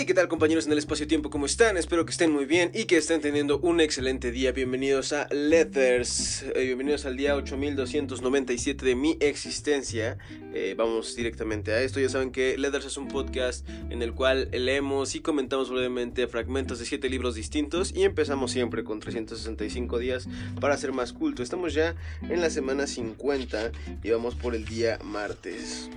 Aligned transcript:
Hey, 0.00 0.06
¿qué 0.06 0.14
tal 0.14 0.28
compañeros 0.28 0.64
en 0.64 0.72
el 0.72 0.78
espacio-tiempo? 0.78 1.28
¿Cómo 1.28 1.44
están? 1.44 1.76
Espero 1.76 2.06
que 2.06 2.12
estén 2.12 2.32
muy 2.32 2.46
bien 2.46 2.70
y 2.72 2.86
que 2.86 2.96
estén 2.96 3.20
teniendo 3.20 3.58
un 3.58 3.82
excelente 3.82 4.30
día. 4.30 4.50
Bienvenidos 4.50 5.12
a 5.12 5.28
Letters, 5.30 6.42
eh, 6.54 6.64
bienvenidos 6.64 7.04
al 7.04 7.18
día 7.18 7.36
8297 7.36 8.86
de 8.86 8.94
mi 8.94 9.18
existencia. 9.20 10.16
Eh, 10.54 10.74
vamos 10.74 11.14
directamente 11.16 11.72
a 11.72 11.82
esto. 11.82 12.00
Ya 12.00 12.08
saben 12.08 12.32
que 12.32 12.56
Letters 12.56 12.86
es 12.86 12.96
un 12.96 13.08
podcast 13.08 13.68
en 13.90 14.00
el 14.00 14.14
cual 14.14 14.48
leemos 14.52 15.14
y 15.16 15.20
comentamos 15.20 15.68
brevemente 15.68 16.26
fragmentos 16.28 16.78
de 16.78 16.86
7 16.86 17.10
libros 17.10 17.34
distintos 17.34 17.92
y 17.94 18.04
empezamos 18.04 18.52
siempre 18.52 18.84
con 18.84 19.00
365 19.00 19.98
días 19.98 20.30
para 20.62 20.78
ser 20.78 20.94
más 20.94 21.12
culto. 21.12 21.42
Estamos 21.42 21.74
ya 21.74 21.94
en 22.22 22.40
la 22.40 22.48
semana 22.48 22.86
50 22.86 23.70
y 24.02 24.08
vamos 24.08 24.34
por 24.34 24.54
el 24.54 24.64
día 24.64 24.98
martes 25.04 25.90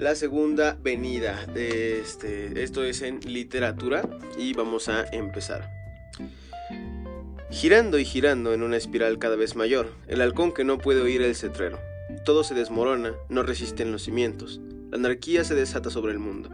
la 0.00 0.14
segunda 0.14 0.78
venida. 0.82 1.44
De 1.46 2.00
este, 2.00 2.62
esto 2.62 2.84
es 2.84 3.02
en 3.02 3.20
literatura 3.20 4.08
y 4.38 4.54
vamos 4.54 4.88
a 4.88 5.04
empezar. 5.12 5.70
Girando 7.50 7.98
y 7.98 8.04
girando 8.04 8.54
en 8.54 8.62
una 8.62 8.78
espiral 8.78 9.18
cada 9.18 9.36
vez 9.36 9.56
mayor, 9.56 9.92
el 10.08 10.22
halcón 10.22 10.52
que 10.52 10.64
no 10.64 10.78
puede 10.78 11.02
oír 11.02 11.20
el 11.20 11.36
cetrero. 11.36 11.78
Todo 12.24 12.44
se 12.44 12.54
desmorona, 12.54 13.14
no 13.28 13.42
resisten 13.42 13.92
los 13.92 14.02
cimientos. 14.02 14.60
La 14.90 14.96
anarquía 14.96 15.44
se 15.44 15.54
desata 15.54 15.90
sobre 15.90 16.12
el 16.12 16.18
mundo. 16.18 16.48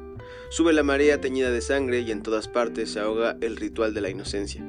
Sube 0.50 0.72
la 0.72 0.82
marea 0.82 1.20
teñida 1.20 1.50
de 1.50 1.60
sangre 1.60 2.00
y 2.00 2.10
en 2.10 2.22
todas 2.22 2.48
partes 2.48 2.90
se 2.90 3.00
ahoga 3.00 3.36
el 3.40 3.56
ritual 3.56 3.94
de 3.94 4.00
la 4.00 4.10
inocencia. 4.10 4.64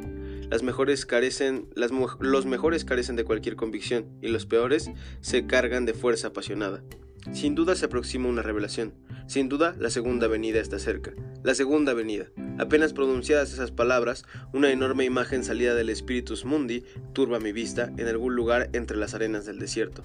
Las 0.52 0.62
mejores 0.62 1.05
carecen, 1.05 1.67
los 1.73 2.45
mejores 2.45 2.86
carecen 2.86 3.16
de 3.16 3.23
cualquier 3.23 3.55
convicción 3.55 4.05
y 4.22 4.28
los 4.28 4.45
peores 4.45 4.91
se 5.22 5.48
cargan 5.48 5.86
de 5.86 5.94
fuerza 5.94 6.28
apasionada. 6.28 6.84
Sin 7.31 7.55
duda 7.55 7.76
se 7.76 7.86
aproxima 7.86 8.30
una 8.30 8.41
revelación. 8.41 8.94
Sin 9.27 9.49
duda 9.49 9.76
la 9.77 9.90
segunda 9.90 10.27
venida 10.27 10.59
está 10.59 10.80
cerca. 10.80 11.14
La 11.44 11.53
segunda 11.53 11.94
venida. 11.94 12.25
Apenas 12.58 12.94
pronunciadas 12.94 13.53
esas 13.53 13.72
palabras, 13.72 14.25
una 14.53 14.72
enorme 14.72 15.06
imagen 15.06 15.44
salida 15.44 15.75
del 15.75 15.95
Spiritus 15.95 16.45
Mundi 16.45 16.83
turba 17.14 17.39
mi 17.39 17.52
vista 17.52 17.92
en 17.98 18.08
algún 18.08 18.36
lugar 18.36 18.70
entre 18.73 18.98
las 18.98 19.14
arenas 19.14 19.45
del 19.45 19.59
desierto. 19.59 20.03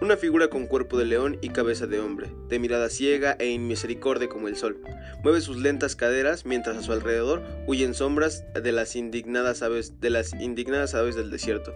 Una 0.00 0.16
figura 0.16 0.48
con 0.48 0.66
cuerpo 0.66 0.98
de 0.98 1.06
león 1.06 1.38
y 1.42 1.48
cabeza 1.48 1.86
de 1.86 2.00
hombre, 2.00 2.28
de 2.48 2.58
mirada 2.58 2.88
ciega 2.88 3.36
e 3.38 3.48
inmisericordia 3.48 4.28
como 4.28 4.48
el 4.48 4.56
sol. 4.56 4.80
Mueve 5.22 5.40
sus 5.40 5.56
lentas 5.56 5.96
caderas 5.96 6.46
mientras 6.46 6.76
a 6.76 6.82
su 6.82 6.92
alrededor 6.92 7.42
huyen 7.66 7.94
sombras 7.94 8.44
de 8.54 8.72
las 8.72 8.94
indignadas 8.96 9.62
aves, 9.62 10.00
de 10.00 10.10
las 10.10 10.34
indignadas 10.34 10.94
aves 10.94 11.16
del 11.16 11.30
desierto. 11.30 11.74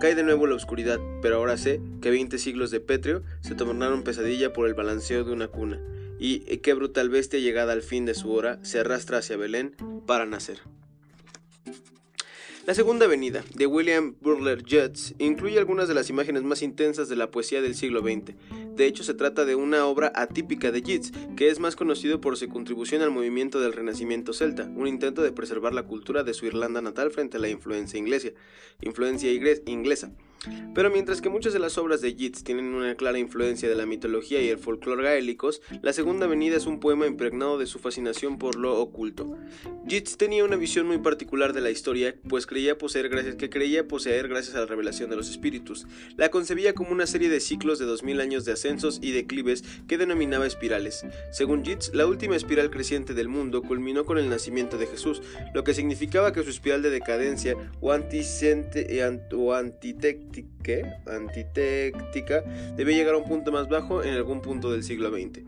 Cae 0.00 0.14
de 0.14 0.22
nuevo 0.22 0.46
la 0.46 0.54
oscuridad, 0.54 1.00
pero 1.22 1.36
ahora 1.36 1.56
sé 1.56 1.80
que 2.00 2.10
20 2.10 2.38
siglos 2.38 2.70
de 2.70 2.78
pétreo 2.78 3.24
se 3.40 3.56
tornaron 3.56 4.04
pesadilla 4.04 4.52
por 4.52 4.68
el 4.68 4.74
balanceo 4.74 5.24
de 5.24 5.32
una 5.32 5.48
cuna, 5.48 5.80
y 6.20 6.38
qué 6.58 6.72
brutal 6.72 7.08
bestia 7.10 7.40
llegada 7.40 7.72
al 7.72 7.82
fin 7.82 8.06
de 8.06 8.14
su 8.14 8.30
hora 8.30 8.60
se 8.62 8.78
arrastra 8.78 9.18
hacia 9.18 9.36
Belén 9.36 9.74
para 10.06 10.24
nacer. 10.24 10.60
La 12.64 12.74
segunda 12.74 13.06
avenida, 13.06 13.42
de 13.54 13.66
William 13.66 14.14
Burler 14.20 14.62
Jets, 14.62 15.14
incluye 15.18 15.58
algunas 15.58 15.88
de 15.88 15.94
las 15.94 16.10
imágenes 16.10 16.44
más 16.44 16.62
intensas 16.62 17.08
de 17.08 17.16
la 17.16 17.32
poesía 17.32 17.60
del 17.60 17.74
siglo 17.74 18.00
XX. 18.02 18.36
De 18.78 18.86
hecho, 18.86 19.02
se 19.02 19.12
trata 19.12 19.44
de 19.44 19.56
una 19.56 19.86
obra 19.86 20.12
atípica 20.14 20.70
de 20.70 20.80
Yeats, 20.80 21.10
que 21.36 21.48
es 21.48 21.58
más 21.58 21.74
conocido 21.74 22.20
por 22.20 22.36
su 22.36 22.48
contribución 22.48 23.02
al 23.02 23.10
movimiento 23.10 23.58
del 23.58 23.72
Renacimiento 23.72 24.32
celta, 24.32 24.70
un 24.76 24.86
intento 24.86 25.22
de 25.22 25.32
preservar 25.32 25.74
la 25.74 25.82
cultura 25.82 26.22
de 26.22 26.32
su 26.32 26.46
Irlanda 26.46 26.80
natal 26.80 27.10
frente 27.10 27.38
a 27.38 27.40
la 27.40 27.48
influencia 27.48 27.98
inglesa. 27.98 28.28
Influencia 28.80 29.32
inglesa. 29.66 30.12
Pero 30.74 30.90
mientras 30.90 31.20
que 31.20 31.28
muchas 31.28 31.52
de 31.52 31.58
las 31.58 31.78
obras 31.78 32.00
de 32.00 32.14
Yeats 32.14 32.44
tienen 32.44 32.66
una 32.66 32.94
clara 32.94 33.18
influencia 33.18 33.68
de 33.68 33.74
la 33.74 33.86
mitología 33.86 34.40
y 34.40 34.48
el 34.48 34.58
folclore 34.58 35.02
gaélicos, 35.02 35.60
La 35.82 35.92
Segunda 35.92 36.26
Avenida 36.26 36.56
es 36.56 36.66
un 36.66 36.80
poema 36.80 37.06
impregnado 37.06 37.58
de 37.58 37.66
su 37.66 37.78
fascinación 37.78 38.38
por 38.38 38.56
lo 38.56 38.80
oculto. 38.80 39.36
Yeats 39.86 40.16
tenía 40.16 40.44
una 40.44 40.56
visión 40.56 40.86
muy 40.86 40.98
particular 40.98 41.52
de 41.52 41.60
la 41.60 41.70
historia, 41.70 42.14
pues 42.28 42.46
creía 42.46 42.78
poseer 42.78 43.08
gracias, 43.08 43.36
que 43.36 43.50
creía 43.50 43.88
poseer 43.88 44.28
gracias 44.28 44.54
a 44.56 44.60
la 44.60 44.66
revelación 44.66 45.10
de 45.10 45.16
los 45.16 45.30
espíritus. 45.30 45.86
La 46.16 46.30
concebía 46.30 46.74
como 46.74 46.90
una 46.90 47.06
serie 47.06 47.28
de 47.28 47.40
ciclos 47.40 47.78
de 47.78 47.86
2000 47.86 48.20
años 48.20 48.44
de 48.44 48.52
ascensos 48.52 48.98
y 49.02 49.12
declives 49.12 49.64
que 49.86 49.98
denominaba 49.98 50.46
espirales. 50.46 51.04
Según 51.32 51.64
Yeats, 51.64 51.92
la 51.94 52.06
última 52.06 52.36
espiral 52.36 52.70
creciente 52.70 53.14
del 53.14 53.28
mundo 53.28 53.62
culminó 53.62 54.04
con 54.04 54.18
el 54.18 54.28
nacimiento 54.28 54.78
de 54.78 54.86
Jesús, 54.86 55.22
lo 55.54 55.64
que 55.64 55.74
significaba 55.74 56.32
que 56.32 56.42
su 56.42 56.50
espiral 56.50 56.82
de 56.82 56.90
decadencia 56.90 57.56
o, 57.80 57.92
anticente, 57.92 59.02
o 59.32 59.54
antitéctica 61.06 62.42
debe 62.76 62.94
llegar 62.94 63.14
a 63.14 63.18
un 63.18 63.24
punto 63.24 63.52
más 63.52 63.68
bajo 63.68 64.02
en 64.02 64.14
algún 64.14 64.40
punto 64.40 64.70
del 64.70 64.82
siglo 64.82 65.10
XX. 65.10 65.40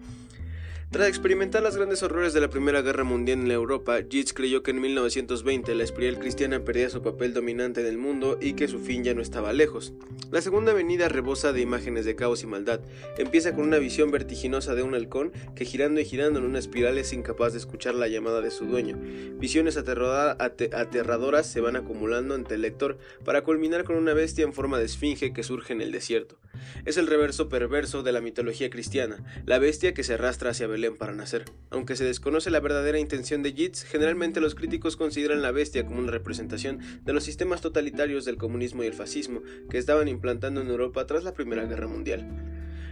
Tras 0.90 1.06
experimentar 1.06 1.62
los 1.62 1.76
grandes 1.76 2.02
horrores 2.02 2.32
de 2.32 2.40
la 2.40 2.50
Primera 2.50 2.82
Guerra 2.82 3.04
Mundial 3.04 3.42
en 3.42 3.50
Europa, 3.52 4.00
Yeats 4.00 4.32
creyó 4.32 4.64
que 4.64 4.72
en 4.72 4.80
1920 4.80 5.72
la 5.76 5.84
espiral 5.84 6.18
cristiana 6.18 6.64
perdía 6.64 6.90
su 6.90 7.00
papel 7.00 7.32
dominante 7.32 7.80
en 7.80 7.86
el 7.86 7.96
mundo 7.96 8.38
y 8.40 8.54
que 8.54 8.66
su 8.66 8.80
fin 8.80 9.04
ya 9.04 9.14
no 9.14 9.22
estaba 9.22 9.52
lejos. 9.52 9.92
La 10.32 10.42
segunda 10.42 10.72
avenida 10.72 11.08
rebosa 11.08 11.52
de 11.52 11.60
imágenes 11.60 12.04
de 12.06 12.16
caos 12.16 12.42
y 12.42 12.48
maldad. 12.48 12.80
Empieza 13.18 13.54
con 13.54 13.66
una 13.66 13.78
visión 13.78 14.10
vertiginosa 14.10 14.74
de 14.74 14.82
un 14.82 14.96
halcón 14.96 15.30
que 15.54 15.64
girando 15.64 16.00
y 16.00 16.04
girando 16.04 16.40
en 16.40 16.44
una 16.44 16.58
espiral 16.58 16.98
es 16.98 17.12
incapaz 17.12 17.52
de 17.52 17.60
escuchar 17.60 17.94
la 17.94 18.08
llamada 18.08 18.40
de 18.40 18.50
su 18.50 18.64
dueño. 18.64 18.98
Visiones 19.38 19.76
aterradoras 19.76 21.46
se 21.46 21.60
van 21.60 21.76
acumulando 21.76 22.34
ante 22.34 22.56
el 22.56 22.62
lector 22.62 22.98
para 23.24 23.44
culminar 23.44 23.84
con 23.84 23.94
una 23.94 24.12
bestia 24.12 24.44
en 24.44 24.52
forma 24.52 24.80
de 24.80 24.86
esfinge 24.86 25.32
que 25.32 25.44
surge 25.44 25.72
en 25.72 25.82
el 25.82 25.92
desierto. 25.92 26.36
Es 26.84 26.96
el 26.96 27.06
reverso 27.06 27.48
perverso 27.48 28.02
de 28.02 28.10
la 28.10 28.20
mitología 28.20 28.70
cristiana, 28.70 29.24
la 29.46 29.60
bestia 29.60 29.94
que 29.94 30.02
se 30.02 30.14
arrastra 30.14 30.50
hacia 30.50 30.66
Belén 30.66 30.79
para 30.88 31.12
nacer. 31.12 31.44
Aunque 31.70 31.96
se 31.96 32.04
desconoce 32.04 32.50
la 32.50 32.60
verdadera 32.60 32.98
intención 32.98 33.42
de 33.42 33.52
Yeats, 33.52 33.82
generalmente 33.84 34.40
los 34.40 34.54
críticos 34.54 34.96
consideran 34.96 35.42
la 35.42 35.52
bestia 35.52 35.84
como 35.84 35.98
una 35.98 36.10
representación 36.10 36.80
de 37.04 37.12
los 37.12 37.24
sistemas 37.24 37.60
totalitarios 37.60 38.24
del 38.24 38.38
comunismo 38.38 38.82
y 38.82 38.86
el 38.86 38.94
fascismo 38.94 39.42
que 39.68 39.78
estaban 39.78 40.08
implantando 40.08 40.62
en 40.62 40.68
Europa 40.68 41.06
tras 41.06 41.24
la 41.24 41.34
Primera 41.34 41.66
Guerra 41.66 41.86
Mundial. 41.86 42.26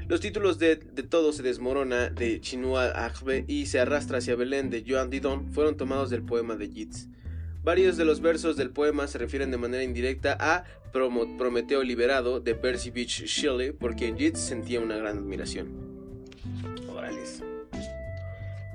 Los 0.07 0.21
títulos 0.21 0.59
de, 0.59 0.77
de 0.77 1.03
Todo 1.03 1.33
se 1.33 1.43
desmorona 1.43 2.11
de 2.11 2.41
Chinua 2.41 3.07
Achebe 3.07 3.45
y 3.49 3.67
Se 3.67 3.81
arrastra 3.81 4.19
hacia 4.19 4.37
Belén 4.37 4.71
de 4.71 4.85
Joan 4.87 5.11
Didon 5.11 5.53
fueron 5.53 5.77
tomados 5.77 6.11
del 6.11 6.23
poema 6.23 6.57
de 6.57 6.69
Yeats. 6.71 7.09
Varios 7.65 7.97
de 7.97 8.05
los 8.05 8.21
versos 8.21 8.57
del 8.57 8.71
poema 8.71 9.07
se 9.07 9.19
refieren 9.19 9.51
de 9.51 9.59
manera 9.59 9.83
indirecta 9.83 10.37
a 10.41 10.65
Prometeo 10.93 11.83
liberado 11.83 12.41
de 12.41 12.55
Percy 12.55 12.91
Beach 12.91 13.25
Shelley, 13.25 13.73
por 13.73 13.95
quien 13.95 14.17
Yeats 14.17 14.41
sentía 14.41 14.81
una 14.81 14.97
gran 14.97 15.19
admiración. 15.19 15.69
Orales. 16.89 17.43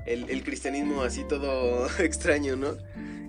El, 0.06 0.28
el 0.28 0.42
cristianismo 0.44 1.02
así 1.02 1.24
todo 1.24 1.86
extraño, 1.98 2.56
¿no? 2.56 2.76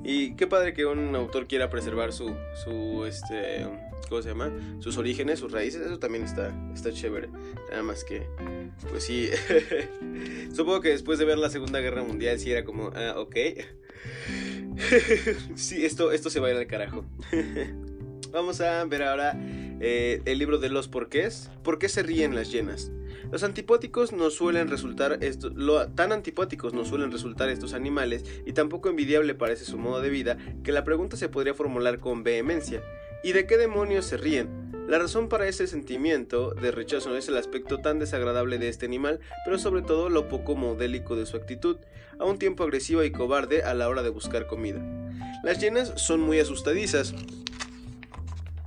Y 0.04 0.36
qué 0.36 0.46
padre 0.46 0.74
que 0.74 0.86
un 0.86 1.16
autor 1.16 1.48
quiera 1.48 1.70
preservar 1.72 2.14
su, 2.14 2.36
su 2.64 3.06
este, 3.06 3.66
¿cómo 4.08 4.22
se 4.22 4.30
llama? 4.30 4.52
Sus 4.80 4.98
orígenes, 4.98 5.40
sus 5.40 5.52
raíces, 5.52 5.82
eso 5.82 5.98
también 5.98 6.24
está, 6.24 6.54
está 6.76 6.94
chévere. 6.94 7.28
Nada 7.72 7.82
más 7.82 8.04
que, 8.04 8.28
pues 8.90 9.04
sí, 9.04 9.30
supongo 10.54 10.82
que 10.82 10.90
después 10.90 11.18
de 11.18 11.26
ver 11.26 11.40
la 11.40 11.50
Segunda 11.50 11.80
Guerra 11.80 12.04
Mundial 12.04 12.40
sí 12.40 12.52
era 12.52 12.64
como, 12.64 12.92
ah, 12.96 13.16
ok. 13.18 13.36
sí, 15.56 15.84
esto, 15.86 16.12
esto 16.12 16.30
se 16.30 16.40
va 16.40 16.50
a 16.50 16.52
ir 16.52 16.58
al 16.58 16.68
carajo. 16.68 17.04
Vamos 18.32 18.62
a 18.62 18.84
ver 18.86 19.04
ahora 19.04 19.36
eh, 19.80 20.22
el 20.26 20.38
libro 20.38 20.60
de 20.60 20.70
los 20.70 20.88
porqués. 20.88 21.50
¿Por 21.64 21.80
qué 21.80 21.90
se 21.90 22.04
ríen 22.04 22.36
las 22.36 22.52
llenas? 22.52 22.92
Los 23.32 23.44
antipáticos 23.44 24.12
no 24.14 24.30
suelen 24.30 24.70
resultar 24.70 25.18
estos, 25.22 25.54
lo, 25.54 25.88
tan 25.88 26.12
antipáticos 26.12 26.74
no 26.74 26.86
suelen 26.86 27.12
resultar 27.12 27.50
estos 27.50 27.74
animales 27.74 28.24
y 28.46 28.54
tampoco 28.54 28.90
envidiable 28.90 29.36
parece 29.36 29.66
su 29.66 29.78
modo 29.78 30.02
de 30.02 30.10
vida 30.10 30.38
que 30.64 30.72
la 30.72 30.84
pregunta 30.84 31.18
se 31.18 31.30
podría 31.30 31.54
formular 31.54 32.00
con 32.00 32.24
vehemencia. 32.24 32.82
¿Y 33.24 33.32
de 33.32 33.48
qué 33.48 33.58
demonios 33.58 34.06
se 34.06 34.18
ríen? 34.18 34.66
La 34.88 35.00
razón 35.00 35.30
para 35.30 35.48
ese 35.48 35.66
sentimiento 35.66 36.52
de 36.52 36.70
rechazo 36.70 37.18
es 37.18 37.28
el 37.28 37.38
aspecto 37.38 37.80
tan 37.80 37.98
desagradable 37.98 38.60
de 38.60 38.70
este 38.70 38.86
animal, 38.86 39.20
pero 39.44 39.58
sobre 39.58 39.82
todo 39.82 40.10
lo 40.10 40.28
poco 40.28 40.56
modélico 40.56 41.16
de 41.16 41.26
su 41.26 41.36
actitud, 41.36 41.78
a 42.20 42.26
un 42.26 42.38
tiempo 42.38 42.64
agresiva 42.64 43.04
y 43.04 43.12
cobarde 43.12 43.64
a 43.64 43.74
la 43.74 43.90
hora 43.90 44.04
de 44.04 44.10
buscar 44.10 44.46
comida. 44.46 44.80
Las 45.44 45.60
hienas 45.60 45.94
son 45.96 46.22
muy 46.22 46.40
asustadizas, 46.40 47.16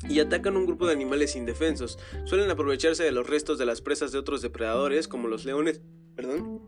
y 0.08 0.20
atacan 0.20 0.56
un 0.56 0.66
grupo 0.66 0.86
de 0.86 0.92
animales 0.92 1.36
indefensos. 1.36 1.98
Suelen 2.24 2.50
aprovecharse 2.50 3.04
de 3.04 3.12
los 3.12 3.28
restos 3.28 3.58
de 3.58 3.66
las 3.66 3.80
presas 3.80 4.12
de 4.12 4.18
otros 4.18 4.42
depredadores 4.42 5.08
como 5.08 5.28
los 5.28 5.44
leones, 5.44 5.80
perdón, 6.16 6.62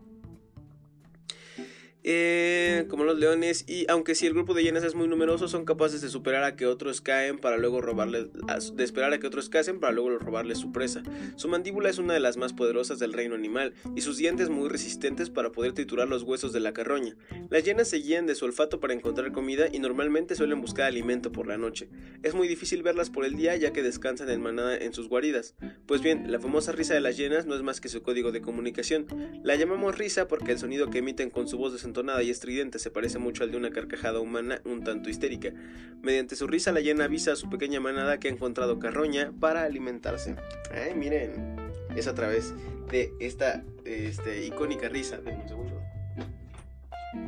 eh, 2.03 2.60
como 2.87 3.03
los 3.03 3.17
leones 3.17 3.65
y 3.67 3.85
aunque 3.89 4.15
si 4.15 4.25
el 4.25 4.33
grupo 4.33 4.53
de 4.53 4.63
hienas 4.63 4.83
es 4.83 4.95
muy 4.95 5.07
numeroso 5.07 5.47
son 5.47 5.65
capaces 5.65 6.01
de 6.01 6.09
superar 6.09 6.43
a 6.43 6.55
que 6.55 6.65
otros 6.65 7.01
caen 7.01 7.37
para 7.37 7.57
luego 7.57 7.81
robarles 7.81 8.27
de 8.31 8.83
esperar 8.83 9.13
a 9.13 9.19
que 9.19 9.27
otros 9.27 9.49
casen 9.49 9.79
para 9.79 9.93
luego 9.93 10.17
robarles 10.17 10.59
su 10.59 10.71
presa. 10.71 11.03
Su 11.35 11.47
mandíbula 11.47 11.89
es 11.89 11.97
una 11.97 12.13
de 12.13 12.19
las 12.19 12.37
más 12.37 12.53
poderosas 12.53 12.99
del 12.99 13.13
reino 13.13 13.35
animal 13.35 13.73
y 13.95 14.01
sus 14.01 14.17
dientes 14.17 14.49
muy 14.49 14.69
resistentes 14.69 15.29
para 15.29 15.51
poder 15.51 15.73
triturar 15.73 16.07
los 16.07 16.23
huesos 16.23 16.53
de 16.53 16.59
la 16.59 16.73
carroña. 16.73 17.15
Las 17.49 17.63
hienas 17.63 17.89
se 17.89 17.97
guían 17.97 18.25
de 18.27 18.35
su 18.35 18.45
olfato 18.45 18.79
para 18.79 18.93
encontrar 18.93 19.31
comida 19.31 19.67
y 19.71 19.79
normalmente 19.79 20.35
suelen 20.35 20.61
buscar 20.61 20.85
alimento 20.85 21.31
por 21.31 21.47
la 21.47 21.57
noche. 21.57 21.89
Es 22.23 22.33
muy 22.33 22.47
difícil 22.47 22.83
verlas 22.83 23.09
por 23.09 23.25
el 23.25 23.35
día 23.35 23.55
ya 23.55 23.73
que 23.73 23.83
descansan 23.83 24.29
en 24.29 24.41
manada 24.41 24.77
en 24.77 24.93
sus 24.93 25.09
guaridas. 25.09 25.55
Pues 25.85 26.01
bien 26.01 26.31
la 26.31 26.39
famosa 26.39 26.71
risa 26.71 26.93
de 26.93 27.01
las 27.01 27.17
hienas 27.17 27.45
no 27.45 27.55
es 27.55 27.61
más 27.61 27.81
que 27.81 27.89
su 27.89 28.01
código 28.01 28.31
de 28.31 28.41
comunicación. 28.41 29.07
La 29.43 29.55
llamamos 29.55 29.97
risa 29.97 30.27
porque 30.27 30.51
el 30.51 30.59
sonido 30.59 30.89
que 30.89 30.99
emiten 30.99 31.29
con 31.29 31.47
su 31.47 31.57
voz 31.57 31.71
entonada 31.83 32.21
y 32.23 32.29
estridente 32.29 32.70
se 32.79 32.91
parece 32.91 33.19
mucho 33.19 33.43
al 33.43 33.51
de 33.51 33.57
una 33.57 33.71
carcajada 33.71 34.19
humana 34.19 34.61
un 34.65 34.83
tanto 34.83 35.09
histérica. 35.09 35.51
Mediante 36.01 36.35
su 36.35 36.47
risa 36.47 36.71
la 36.71 36.81
llena 36.81 37.05
avisa 37.05 37.33
a 37.33 37.35
su 37.35 37.49
pequeña 37.49 37.79
manada 37.79 38.19
que 38.19 38.27
ha 38.27 38.31
encontrado 38.31 38.79
carroña 38.79 39.31
para 39.39 39.63
alimentarse. 39.63 40.35
Miren, 40.95 41.55
es 41.95 42.07
a 42.07 42.15
través 42.15 42.53
de 42.89 43.13
esta 43.19 43.63
este, 43.85 44.45
icónica 44.45 44.89
risa. 44.89 45.17
Denme 45.17 45.43
un 45.43 45.47
segundo. 45.47 45.81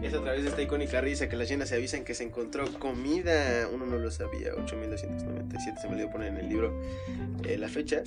Es 0.01 0.13
a 0.13 0.21
través 0.21 0.43
de 0.43 0.49
esta 0.49 0.61
icónica 0.61 1.01
risa 1.01 1.27
que 1.27 1.35
las 1.35 1.49
llenas 1.49 1.69
se 1.69 1.75
avisan 1.75 2.05
que 2.05 2.13
se 2.13 2.23
encontró 2.23 2.71
comida. 2.79 3.67
Uno 3.67 3.85
no 3.85 3.97
lo 3.97 4.11
sabía, 4.11 4.53
8297, 4.53 5.81
se 5.81 5.87
me 5.87 5.93
olvidó 5.93 6.09
poner 6.09 6.29
en 6.29 6.37
el 6.37 6.49
libro 6.49 6.81
eh, 7.43 7.57
la 7.57 7.67
fecha. 7.67 8.03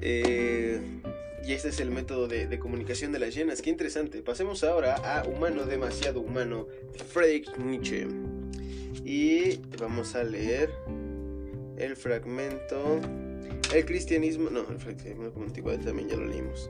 Eh, 0.00 0.80
y 1.46 1.52
este 1.52 1.68
es 1.68 1.78
el 1.78 1.92
método 1.92 2.26
de, 2.26 2.58
comunicación 2.58 3.12
de 3.12 3.20
las 3.20 3.32
llenas. 3.32 3.62
Qué 3.62 3.70
interesante. 3.70 4.20
Pasemos 4.20 4.64
ahora 4.64 4.96
a 4.96 5.24
Humano 5.28 5.64
demasiado 5.64 6.20
humano, 6.20 6.66
Friedrich 7.12 7.56
Nietzsche. 7.56 8.08
Y 9.04 9.60
vamos 9.78 10.16
a 10.16 10.24
leer 10.24 10.70
el 11.76 11.94
fragmento. 11.94 13.00
El 13.72 13.86
cristianismo. 13.86 14.50
No, 14.50 14.60
el 14.68 14.76
cristianismo 14.76 15.30
como 15.30 15.46
también 15.46 16.08
ya 16.08 16.16
lo 16.16 16.26
leímos. 16.26 16.68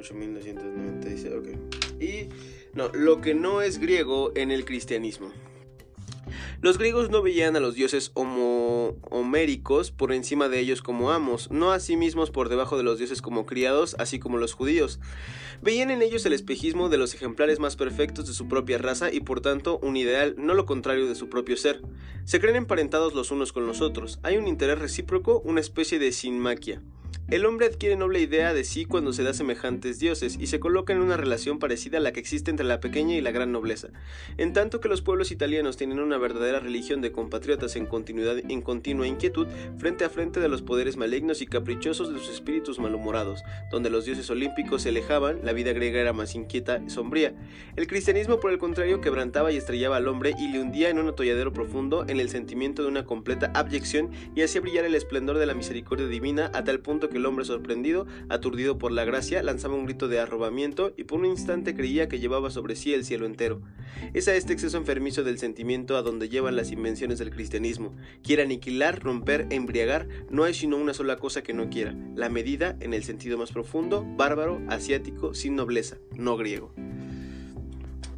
8996, 0.00 1.32
ok. 1.32 2.02
Y 2.02 2.28
no, 2.74 2.88
lo 2.88 3.20
que 3.20 3.32
no 3.32 3.62
es 3.62 3.78
griego 3.78 4.32
en 4.34 4.50
el 4.50 4.64
cristianismo. 4.64 5.30
Los 6.60 6.78
griegos 6.78 7.10
no 7.10 7.22
veían 7.22 7.56
a 7.56 7.60
los 7.60 7.74
dioses 7.74 8.12
homéricos 8.14 9.90
por 9.90 10.12
encima 10.12 10.48
de 10.48 10.60
ellos 10.60 10.82
como 10.82 11.10
amos, 11.10 11.50
no 11.50 11.72
a 11.72 11.80
sí 11.80 11.96
mismos 11.96 12.30
por 12.30 12.48
debajo 12.48 12.76
de 12.76 12.82
los 12.82 12.98
dioses 12.98 13.22
como 13.22 13.46
criados, 13.46 13.96
así 13.98 14.18
como 14.18 14.38
los 14.38 14.52
judíos. 14.52 15.00
Veían 15.62 15.90
en 15.90 16.02
ellos 16.02 16.26
el 16.26 16.32
espejismo 16.32 16.88
de 16.88 16.98
los 16.98 17.14
ejemplares 17.14 17.58
más 17.58 17.76
perfectos 17.76 18.26
de 18.26 18.34
su 18.34 18.48
propia 18.48 18.78
raza 18.78 19.12
y 19.12 19.20
por 19.20 19.40
tanto 19.40 19.78
un 19.82 19.96
ideal, 19.96 20.34
no 20.38 20.54
lo 20.54 20.66
contrario 20.66 21.06
de 21.06 21.14
su 21.14 21.28
propio 21.28 21.56
ser. 21.56 21.82
Se 22.24 22.40
creen 22.40 22.56
emparentados 22.56 23.14
los 23.14 23.30
unos 23.30 23.52
con 23.52 23.66
los 23.66 23.80
otros, 23.80 24.18
hay 24.22 24.36
un 24.36 24.48
interés 24.48 24.78
recíproco, 24.78 25.40
una 25.44 25.60
especie 25.60 25.98
de 25.98 26.12
sinmaquia. 26.12 26.82
El 27.28 27.44
hombre 27.44 27.66
adquiere 27.66 27.96
noble 27.96 28.20
idea 28.20 28.54
de 28.54 28.62
sí 28.62 28.84
cuando 28.84 29.12
se 29.12 29.24
da 29.24 29.34
semejantes 29.34 29.98
dioses 29.98 30.36
y 30.38 30.46
se 30.46 30.60
coloca 30.60 30.92
en 30.92 31.00
una 31.00 31.16
relación 31.16 31.58
parecida 31.58 31.98
a 31.98 32.00
la 32.00 32.12
que 32.12 32.20
existe 32.20 32.52
entre 32.52 32.64
la 32.64 32.78
pequeña 32.78 33.16
y 33.16 33.20
la 33.20 33.32
gran 33.32 33.50
nobleza. 33.50 33.88
En 34.36 34.52
tanto 34.52 34.78
que 34.78 34.88
los 34.88 35.02
pueblos 35.02 35.32
italianos 35.32 35.76
tienen 35.76 35.98
una 35.98 36.18
verdadera 36.18 36.60
religión 36.60 37.00
de 37.00 37.10
compatriotas 37.10 37.74
en 37.74 37.86
continuidad 37.86 38.38
en 38.48 38.62
continua 38.62 39.08
inquietud 39.08 39.48
frente 39.76 40.04
a 40.04 40.08
frente 40.08 40.38
de 40.38 40.48
los 40.48 40.62
poderes 40.62 40.96
malignos 40.96 41.42
y 41.42 41.46
caprichosos 41.46 42.12
de 42.12 42.20
sus 42.20 42.28
espíritus 42.28 42.78
malhumorados, 42.78 43.42
donde 43.72 43.90
los 43.90 44.04
dioses 44.04 44.30
olímpicos 44.30 44.82
se 44.82 44.90
alejaban, 44.90 45.40
la 45.42 45.52
vida 45.52 45.72
griega 45.72 46.00
era 46.00 46.12
más 46.12 46.36
inquieta 46.36 46.80
y 46.86 46.90
sombría. 46.90 47.34
El 47.74 47.88
cristianismo, 47.88 48.38
por 48.38 48.52
el 48.52 48.58
contrario, 48.58 49.00
quebrantaba 49.00 49.50
y 49.50 49.56
estrellaba 49.56 49.96
al 49.96 50.06
hombre 50.06 50.36
y 50.38 50.46
le 50.52 50.60
hundía 50.60 50.90
en 50.90 51.00
un 51.00 51.08
atolladero 51.08 51.52
profundo 51.52 52.04
en 52.06 52.20
el 52.20 52.28
sentimiento 52.28 52.82
de 52.82 52.88
una 52.88 53.04
completa 53.04 53.50
abyección 53.52 54.12
y 54.36 54.42
hacía 54.42 54.60
brillar 54.60 54.84
el 54.84 54.94
esplendor 54.94 55.38
de 55.38 55.46
la 55.46 55.54
misericordia 55.54 56.06
divina 56.06 56.52
a 56.54 56.62
tal 56.62 56.78
punto 56.78 57.08
que 57.08 57.15
el 57.16 57.26
hombre 57.26 57.44
sorprendido, 57.44 58.06
aturdido 58.28 58.78
por 58.78 58.92
la 58.92 59.04
gracia, 59.04 59.42
lanzaba 59.42 59.74
un 59.74 59.84
grito 59.84 60.08
de 60.08 60.18
arrobamiento 60.18 60.92
y 60.96 61.04
por 61.04 61.20
un 61.20 61.26
instante 61.26 61.74
creía 61.74 62.08
que 62.08 62.18
llevaba 62.18 62.50
sobre 62.50 62.76
sí 62.76 62.94
el 62.94 63.04
cielo 63.04 63.26
entero. 63.26 63.62
Es 64.14 64.28
a 64.28 64.34
este 64.34 64.52
exceso 64.52 64.76
enfermizo 64.76 65.24
del 65.24 65.38
sentimiento 65.38 65.96
a 65.96 66.02
donde 66.02 66.28
llevan 66.28 66.56
las 66.56 66.70
invenciones 66.70 67.18
del 67.18 67.30
cristianismo. 67.30 67.94
Quiere 68.22 68.42
aniquilar, 68.42 69.02
romper, 69.02 69.46
embriagar, 69.50 70.08
no 70.30 70.44
hay 70.44 70.54
sino 70.54 70.76
una 70.76 70.94
sola 70.94 71.16
cosa 71.16 71.42
que 71.42 71.54
no 71.54 71.70
quiera, 71.70 71.94
la 72.14 72.28
medida 72.28 72.76
en 72.80 72.94
el 72.94 73.04
sentido 73.04 73.38
más 73.38 73.52
profundo, 73.52 74.04
bárbaro, 74.16 74.60
asiático, 74.68 75.34
sin 75.34 75.56
nobleza, 75.56 75.98
no 76.16 76.36
griego. 76.36 76.72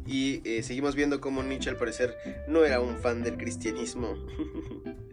Y 0.05 0.41
eh, 0.43 0.63
seguimos 0.63 0.95
viendo 0.95 1.21
cómo 1.21 1.43
Nietzsche 1.43 1.69
al 1.69 1.77
parecer 1.77 2.15
no 2.47 2.65
era 2.65 2.81
un 2.81 2.97
fan 2.97 3.21
del 3.21 3.37
cristianismo. 3.37 4.15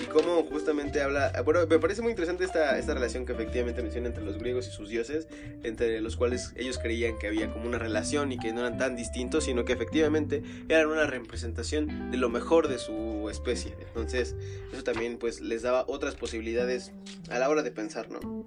y 0.00 0.06
cómo 0.06 0.42
justamente 0.44 1.02
habla, 1.02 1.32
bueno, 1.44 1.66
me 1.66 1.78
parece 1.78 2.02
muy 2.02 2.10
interesante 2.10 2.44
esta, 2.44 2.78
esta 2.78 2.94
relación 2.94 3.26
que 3.26 3.32
efectivamente 3.32 3.82
menciona 3.82 4.08
entre 4.08 4.24
los 4.24 4.38
griegos 4.38 4.66
y 4.68 4.70
sus 4.70 4.88
dioses, 4.88 5.28
entre 5.62 6.00
los 6.00 6.16
cuales 6.16 6.52
ellos 6.56 6.78
creían 6.78 7.18
que 7.18 7.28
había 7.28 7.50
como 7.52 7.66
una 7.66 7.78
relación 7.78 8.32
y 8.32 8.38
que 8.38 8.52
no 8.52 8.60
eran 8.60 8.78
tan 8.78 8.96
distintos, 8.96 9.44
sino 9.44 9.64
que 9.64 9.72
efectivamente 9.72 10.42
eran 10.68 10.88
una 10.88 11.06
representación 11.06 12.10
de 12.10 12.16
lo 12.16 12.28
mejor 12.28 12.68
de 12.68 12.78
su 12.78 13.28
especie. 13.30 13.74
Entonces, 13.86 14.34
eso 14.72 14.82
también 14.82 15.18
pues 15.18 15.40
les 15.40 15.62
daba 15.62 15.84
otras 15.86 16.14
posibilidades 16.14 16.92
a 17.30 17.38
la 17.38 17.48
hora 17.48 17.62
de 17.62 17.70
pensar, 17.70 18.10
¿no? 18.10 18.44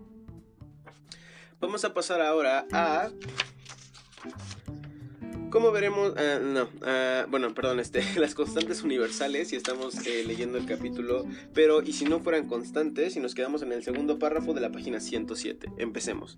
Vamos 1.60 1.84
a 1.86 1.94
pasar 1.94 2.22
ahora 2.22 2.68
a 2.72 3.10
¿Cómo 5.50 5.72
veremos? 5.72 6.14
Ah, 6.18 6.40
no, 6.44 6.68
ah, 6.82 7.26
bueno, 7.30 7.54
perdón, 7.54 7.80
este, 7.80 8.02
las 8.20 8.36
constantes 8.36 8.84
universales, 8.84 9.48
si 9.50 9.56
estamos 9.56 10.06
eh, 10.06 10.24
leyendo 10.26 10.58
el 10.58 10.66
capítulo, 10.66 11.26
pero 11.54 11.82
y 11.82 11.94
si 11.94 12.04
no 12.04 12.20
fueran 12.20 12.48
constantes, 12.48 13.14
si 13.14 13.22
nos 13.22 13.34
quedamos 13.34 13.62
en 13.62 13.72
el 13.72 13.82
segundo 13.82 14.20
párrafo 14.20 14.54
de 14.54 14.60
la 14.60 14.72
página 14.72 15.00
107. 15.00 15.72
Empecemos. 15.78 16.38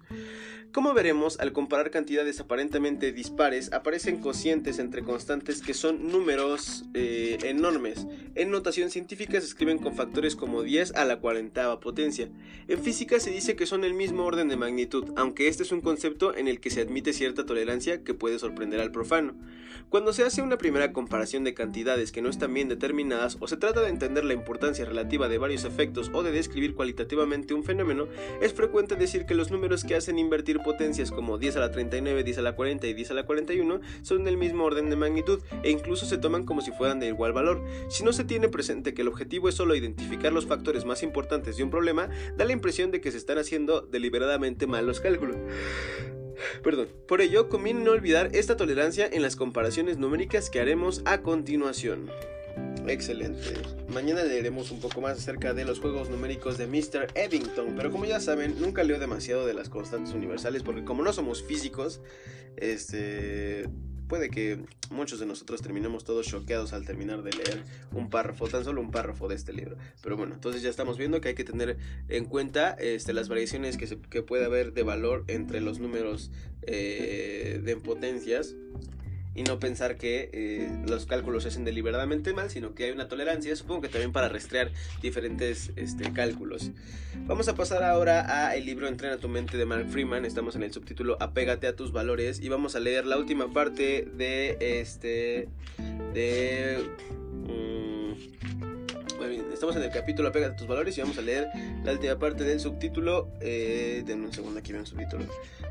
Como 0.71 0.93
veremos, 0.93 1.39
al 1.39 1.51
comparar 1.51 1.89
cantidades 1.89 2.39
aparentemente 2.39 3.11
dispares, 3.11 3.73
aparecen 3.73 4.21
cocientes 4.21 4.77
entre 4.77 5.01
constantes 5.01 5.61
que 5.63 5.73
son 5.73 6.11
números 6.11 6.85
eh, 6.93 7.39
enormes. 7.45 8.05
En 8.35 8.51
notación 8.51 8.91
científica 8.91 9.41
se 9.41 9.47
escriben 9.47 9.79
con 9.79 9.95
factores 9.95 10.35
como 10.35 10.61
10 10.61 10.93
a 10.93 11.05
la 11.05 11.19
40 11.19 11.79
potencia. 11.79 12.29
En 12.67 12.83
física 12.83 13.19
se 13.19 13.31
dice 13.31 13.55
que 13.55 13.65
son 13.65 13.83
el 13.83 13.95
mismo 13.95 14.23
orden 14.25 14.47
de 14.47 14.57
magnitud, 14.57 15.05
aunque 15.15 15.47
este 15.47 15.63
es 15.63 15.71
un 15.71 15.81
concepto 15.81 16.35
en 16.35 16.47
el 16.47 16.59
que 16.59 16.69
se 16.69 16.81
admite 16.81 17.13
cierta 17.13 17.47
tolerancia 17.47 18.03
que 18.03 18.13
puede 18.13 18.37
sorprender 18.37 18.79
al 18.79 18.91
profano. 18.99 19.33
Cuando 19.87 20.11
se 20.11 20.23
hace 20.23 20.41
una 20.41 20.57
primera 20.57 20.91
comparación 20.91 21.45
de 21.45 21.53
cantidades 21.53 22.11
que 22.11 22.21
no 22.21 22.27
están 22.27 22.53
bien 22.53 22.67
determinadas 22.67 23.37
o 23.39 23.47
se 23.47 23.55
trata 23.55 23.79
de 23.81 23.87
entender 23.87 24.25
la 24.25 24.33
importancia 24.33 24.83
relativa 24.83 25.29
de 25.29 25.37
varios 25.37 25.63
efectos 25.63 26.11
o 26.13 26.21
de 26.21 26.33
describir 26.33 26.75
cualitativamente 26.75 27.53
un 27.53 27.63
fenómeno, 27.63 28.09
es 28.41 28.53
frecuente 28.53 28.97
decir 28.97 29.25
que 29.25 29.35
los 29.35 29.51
números 29.51 29.85
que 29.85 29.95
hacen 29.95 30.19
invertir 30.19 30.59
potencias 30.59 31.11
como 31.11 31.37
10 31.37 31.55
a 31.55 31.59
la 31.61 31.71
39, 31.71 32.25
10 32.25 32.37
a 32.39 32.41
la 32.41 32.55
40 32.55 32.87
y 32.87 32.93
10 32.93 33.11
a 33.11 33.13
la 33.13 33.25
41 33.25 33.79
son 34.01 34.25
del 34.25 34.35
mismo 34.35 34.65
orden 34.65 34.89
de 34.89 34.97
magnitud 34.97 35.41
e 35.63 35.71
incluso 35.71 36.05
se 36.05 36.17
toman 36.17 36.45
como 36.45 36.59
si 36.59 36.71
fueran 36.71 36.99
de 36.99 37.07
igual 37.07 37.31
valor. 37.31 37.63
Si 37.87 38.03
no 38.03 38.11
se 38.11 38.25
tiene 38.25 38.49
presente 38.49 38.93
que 38.93 39.03
el 39.03 39.07
objetivo 39.07 39.47
es 39.47 39.55
solo 39.55 39.75
identificar 39.75 40.33
los 40.33 40.45
factores 40.45 40.83
más 40.83 41.03
importantes 41.03 41.55
de 41.55 41.63
un 41.63 41.69
problema, 41.69 42.09
da 42.35 42.43
la 42.43 42.51
impresión 42.51 42.91
de 42.91 42.99
que 42.99 43.11
se 43.11 43.17
están 43.17 43.37
haciendo 43.37 43.79
deliberadamente 43.79 44.67
mal 44.67 44.85
los 44.85 44.99
cálculos. 44.99 45.37
Perdón. 46.63 46.87
Por 47.07 47.21
ello, 47.21 47.49
conviene 47.49 47.83
no 47.83 47.91
olvidar 47.91 48.29
esta 48.33 48.57
tolerancia 48.57 49.07
en 49.11 49.21
las 49.21 49.35
comparaciones 49.35 49.97
numéricas 49.97 50.49
que 50.49 50.59
haremos 50.59 51.01
a 51.05 51.21
continuación. 51.21 52.09
Excelente. 52.87 53.53
Mañana 53.87 54.23
leeremos 54.23 54.71
un 54.71 54.79
poco 54.79 55.01
más 55.01 55.17
acerca 55.17 55.53
de 55.53 55.65
los 55.65 55.79
juegos 55.79 56.09
numéricos 56.09 56.57
de 56.57 56.67
Mr. 56.67 57.07
Eddington, 57.13 57.75
pero 57.75 57.91
como 57.91 58.05
ya 58.05 58.19
saben, 58.19 58.59
nunca 58.59 58.83
leo 58.83 58.99
demasiado 58.99 59.45
de 59.45 59.53
las 59.53 59.69
constantes 59.69 60.13
universales 60.13 60.63
porque 60.63 60.83
como 60.83 61.03
no 61.03 61.13
somos 61.13 61.43
físicos, 61.43 62.01
este 62.57 63.69
puede 64.09 64.29
que 64.29 64.59
muchos 64.89 65.19
de 65.19 65.25
nosotros 65.25 65.61
terminemos 65.61 66.03
todos 66.03 66.27
choqueados 66.27 66.73
al 66.73 66.83
terminar 66.83 67.21
de 67.21 67.31
leer 67.31 67.63
un 67.93 68.09
párrafo, 68.09 68.49
tan 68.49 68.65
solo 68.65 68.81
un 68.81 68.91
párrafo 68.91 69.29
de 69.29 69.35
este 69.35 69.53
libro. 69.53 69.77
Pero 70.01 70.17
bueno, 70.17 70.33
entonces 70.33 70.61
ya 70.61 70.69
estamos 70.69 70.97
viendo 70.97 71.21
que 71.21 71.29
hay 71.29 71.35
que 71.35 71.45
tener 71.45 71.77
en 72.09 72.25
cuenta 72.25 72.71
este, 72.71 73.13
las 73.13 73.29
variaciones 73.29 73.77
que, 73.77 73.87
que 74.09 74.23
puede 74.23 74.43
haber 74.43 74.73
de 74.73 74.83
valor 74.83 75.23
entre 75.27 75.61
los 75.61 75.79
números 75.79 76.31
eh, 76.63 77.61
de 77.63 77.77
potencias 77.77 78.55
y 79.39 79.43
no 79.43 79.57
pensar 79.57 79.95
que 79.95 80.29
eh, 80.33 80.69
los 80.85 81.05
cálculos 81.05 81.43
se 81.43 81.49
hacen 81.49 81.63
deliberadamente 81.63 82.33
mal, 82.33 82.49
sino 82.49 82.75
que 82.75 82.83
hay 82.83 82.91
una 82.91 83.07
tolerancia, 83.07 83.55
supongo 83.55 83.79
que 83.79 83.87
también 83.87 84.11
para 84.11 84.27
rastrear 84.27 84.69
diferentes 85.01 85.71
este, 85.77 86.11
cálculos. 86.11 86.71
Vamos 87.25 87.47
a 87.47 87.55
pasar 87.55 87.83
ahora 87.83 88.47
a 88.49 88.57
el 88.57 88.65
libro 88.65 88.89
Entrena 88.89 89.15
tu 89.15 89.29
mente 89.29 89.55
de 89.55 89.65
Mark 89.65 89.87
Freeman, 89.89 90.25
estamos 90.25 90.57
en 90.57 90.63
el 90.63 90.73
subtítulo 90.73 91.15
Apégate 91.21 91.67
a 91.67 91.75
tus 91.77 91.93
valores 91.93 92.41
y 92.41 92.49
vamos 92.49 92.75
a 92.75 92.81
leer 92.81 93.05
la 93.05 93.17
última 93.17 93.49
parte 93.53 94.09
de 94.13 94.57
este 94.59 95.47
de 96.13 96.83
estamos 99.59 99.75
en 99.75 99.83
el 99.83 99.91
capítulo 99.91 100.29
Apégate 100.29 100.53
a 100.53 100.55
tus 100.55 100.67
valores 100.67 100.97
y 100.97 101.01
vamos 101.01 101.17
a 101.17 101.21
leer 101.21 101.49
la 101.83 101.91
última 101.91 102.17
parte 102.17 102.45
del 102.45 102.61
subtítulo. 102.61 103.27
Eh, 103.41 104.03
denme 104.05 104.27
un 104.27 104.31
segundo, 104.31 104.57
aquí 104.57 104.71
viene 104.71 104.83
un 104.83 104.87
subtítulo. 104.87 105.25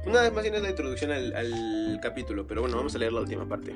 Una 0.05 0.21
vez 0.21 0.31
más 0.31 0.43
bien 0.43 0.57
es 0.57 0.61
la 0.61 0.69
introducción 0.69 1.11
al, 1.11 1.35
al 1.35 1.99
capítulo, 2.03 2.47
pero 2.47 2.61
bueno, 2.61 2.77
vamos 2.77 2.95
a 2.95 2.99
leer 2.99 3.15
la 3.15 3.21
última 3.23 3.49
parte. 3.49 3.75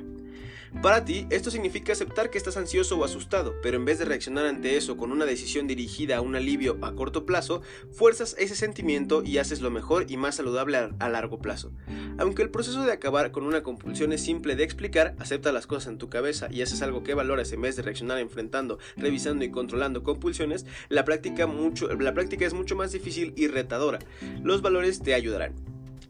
Para 0.80 1.04
ti, 1.04 1.26
esto 1.30 1.50
significa 1.50 1.92
aceptar 1.92 2.30
que 2.30 2.38
estás 2.38 2.56
ansioso 2.56 2.98
o 2.98 3.04
asustado, 3.04 3.54
pero 3.62 3.76
en 3.76 3.84
vez 3.84 3.98
de 3.98 4.04
reaccionar 4.04 4.46
ante 4.46 4.76
eso 4.76 4.96
con 4.96 5.12
una 5.12 5.26
decisión 5.26 5.66
dirigida 5.66 6.16
a 6.16 6.20
un 6.22 6.34
alivio 6.34 6.78
a 6.82 6.94
corto 6.94 7.26
plazo, 7.26 7.60
fuerzas 7.92 8.34
ese 8.38 8.56
sentimiento 8.56 9.22
y 9.22 9.38
haces 9.38 9.60
lo 9.60 9.70
mejor 9.70 10.06
y 10.08 10.16
más 10.16 10.36
saludable 10.36 10.90
a, 10.98 11.08
largo 11.08 11.40
plazo. 11.40 11.72
Aunque 12.18 12.42
el 12.42 12.50
proceso 12.50 12.84
de 12.84 12.92
acabar 12.92 13.32
con 13.32 13.44
una 13.44 13.62
compulsión 13.62 14.12
es 14.12 14.22
simple 14.22 14.56
de 14.56 14.64
explicar, 14.64 15.14
acepta 15.18 15.52
las 15.52 15.66
cosas 15.66 15.88
en 15.88 15.98
tu 15.98 16.08
cabeza 16.08 16.48
y 16.50 16.62
haces 16.62 16.82
algo 16.82 17.04
que 17.04 17.14
valoras 17.14 17.52
en 17.52 17.60
vez 17.60 17.76
de 17.76 17.82
reaccionar 17.82 18.18
enfrentando, 18.18 18.78
revisando 18.96 19.44
y 19.44 19.50
controlando 19.50 20.01
compulsiones, 20.02 20.66
la 20.88 21.04
práctica, 21.04 21.46
es 22.46 22.54
mucho 22.54 22.76
más 22.76 22.92
difícil 22.92 23.32
y 23.36 23.48
retadora. 23.48 23.98
Los 24.42 24.62
valores 24.62 25.00
te 25.00 25.14
ayudarán. 25.14 25.54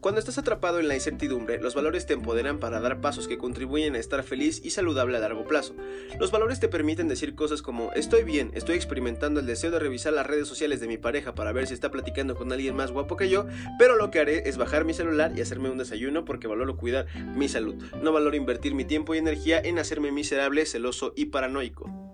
Cuando 0.03 0.19
estás 0.19 0.37
atrapado 0.37 0.81
en 0.81 0.89
la 0.89 0.95
incertidumbre, 0.95 1.61
los 1.61 1.75
valores 1.75 2.05
te 2.05 2.11
empoderan 2.11 2.59
para 2.59 2.81
dar 2.81 2.99
pasos 2.99 3.29
que 3.29 3.37
contribuyen 3.37 3.95
a 3.95 3.99
estar 3.99 4.21
feliz 4.23 4.59
y 4.61 4.71
saludable 4.71 5.15
a 5.15 5.21
largo 5.21 5.47
plazo. 5.47 5.75
Los 6.19 6.29
valores 6.29 6.59
te 6.59 6.67
permiten 6.67 7.07
decir 7.07 7.35
cosas 7.35 7.61
como 7.61 7.93
estoy 7.93 8.25
bien, 8.25 8.51
estoy 8.53 8.75
experimentando 8.75 9.39
el 9.39 9.45
deseo 9.45 9.71
de 9.71 9.79
revisar 9.79 10.11
las 10.11 10.27
redes 10.27 10.45
sociales 10.45 10.81
de 10.81 10.89
mi 10.89 10.97
pareja 10.97 11.35
para 11.35 11.53
ver 11.53 11.67
si 11.67 11.73
está 11.73 11.89
platicando 11.89 12.35
con 12.35 12.51
alguien 12.51 12.75
más 12.75 12.91
guapo 12.91 13.15
que 13.15 13.29
yo, 13.29 13.45
pero 13.79 13.95
lo 13.95 14.11
que 14.11 14.19
haré 14.19 14.49
es 14.49 14.57
bajar 14.57 14.83
mi 14.83 14.93
celular 14.93 15.31
y 15.37 15.41
hacerme 15.41 15.69
un 15.69 15.77
desayuno 15.77 16.25
porque 16.25 16.47
valoro 16.47 16.75
cuidar 16.75 17.05
mi 17.37 17.47
salud. 17.47 17.81
No 18.01 18.11
valoro 18.11 18.35
invertir 18.35 18.75
mi 18.75 18.83
tiempo 18.83 19.15
y 19.15 19.19
energía 19.19 19.61
en 19.61 19.79
hacerme 19.79 20.11
miserable, 20.11 20.65
celoso 20.65 21.13
y 21.15 21.27
paranoico. 21.27 22.12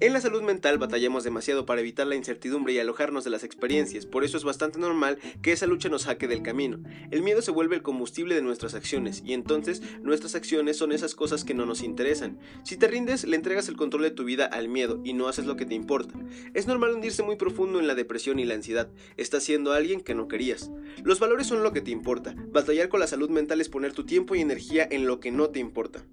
En 0.00 0.12
la 0.12 0.20
salud 0.20 0.42
mental 0.42 0.78
batallamos 0.78 1.24
demasiado 1.24 1.66
para 1.66 1.80
evitar 1.80 2.06
la 2.06 2.14
incertidumbre 2.14 2.72
y 2.72 2.78
alojarnos 2.78 3.24
de 3.24 3.30
las 3.30 3.42
experiencias, 3.42 4.06
por 4.06 4.22
eso 4.22 4.36
es 4.36 4.44
bastante 4.44 4.78
normal 4.78 5.18
que 5.42 5.50
esa 5.50 5.66
lucha 5.66 5.88
nos 5.88 6.02
saque 6.02 6.28
del 6.28 6.44
camino. 6.44 6.78
El 7.10 7.22
miedo 7.22 7.42
se 7.42 7.50
vuelve 7.50 7.74
el 7.74 7.82
combustible 7.82 8.36
de 8.36 8.42
nuestras 8.42 8.74
acciones, 8.74 9.24
y 9.26 9.32
entonces 9.32 9.82
nuestras 10.00 10.36
acciones 10.36 10.76
son 10.76 10.92
esas 10.92 11.16
cosas 11.16 11.42
que 11.42 11.52
no 11.52 11.66
nos 11.66 11.82
interesan. 11.82 12.38
Si 12.62 12.76
te 12.76 12.86
rindes, 12.86 13.24
le 13.24 13.34
entregas 13.34 13.68
el 13.68 13.76
control 13.76 14.02
de 14.02 14.12
tu 14.12 14.22
vida 14.22 14.46
al 14.46 14.68
miedo 14.68 15.00
y 15.02 15.14
no 15.14 15.26
haces 15.26 15.46
lo 15.46 15.56
que 15.56 15.66
te 15.66 15.74
importa. 15.74 16.14
Es 16.54 16.68
normal 16.68 16.92
hundirse 16.92 17.24
muy 17.24 17.34
profundo 17.34 17.80
en 17.80 17.88
la 17.88 17.96
depresión 17.96 18.38
y 18.38 18.44
la 18.44 18.54
ansiedad. 18.54 18.88
Estás 19.16 19.42
siendo 19.42 19.72
alguien 19.72 20.00
que 20.00 20.14
no 20.14 20.28
querías. 20.28 20.70
Los 21.02 21.18
valores 21.18 21.48
son 21.48 21.64
lo 21.64 21.72
que 21.72 21.80
te 21.80 21.90
importa. 21.90 22.36
Batallar 22.52 22.88
con 22.88 23.00
la 23.00 23.08
salud 23.08 23.30
mental 23.30 23.60
es 23.60 23.68
poner 23.68 23.94
tu 23.94 24.06
tiempo 24.06 24.36
y 24.36 24.42
energía 24.42 24.86
en 24.88 25.08
lo 25.08 25.18
que 25.18 25.32
no 25.32 25.50
te 25.50 25.58
importa. 25.58 26.04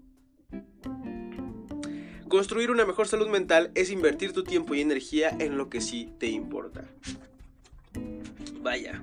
Construir 2.36 2.70
una 2.70 2.86
mejor 2.86 3.08
salud 3.08 3.30
mental 3.30 3.72
es 3.76 3.90
invertir 3.90 4.34
tu 4.34 4.44
tiempo 4.44 4.76
y 4.76 4.82
energía 4.82 5.30
en 5.40 5.58
lo 5.58 5.70
que 5.70 5.80
sí 5.80 6.10
te 6.20 6.28
importa. 6.28 6.84
Vaya, 8.60 9.02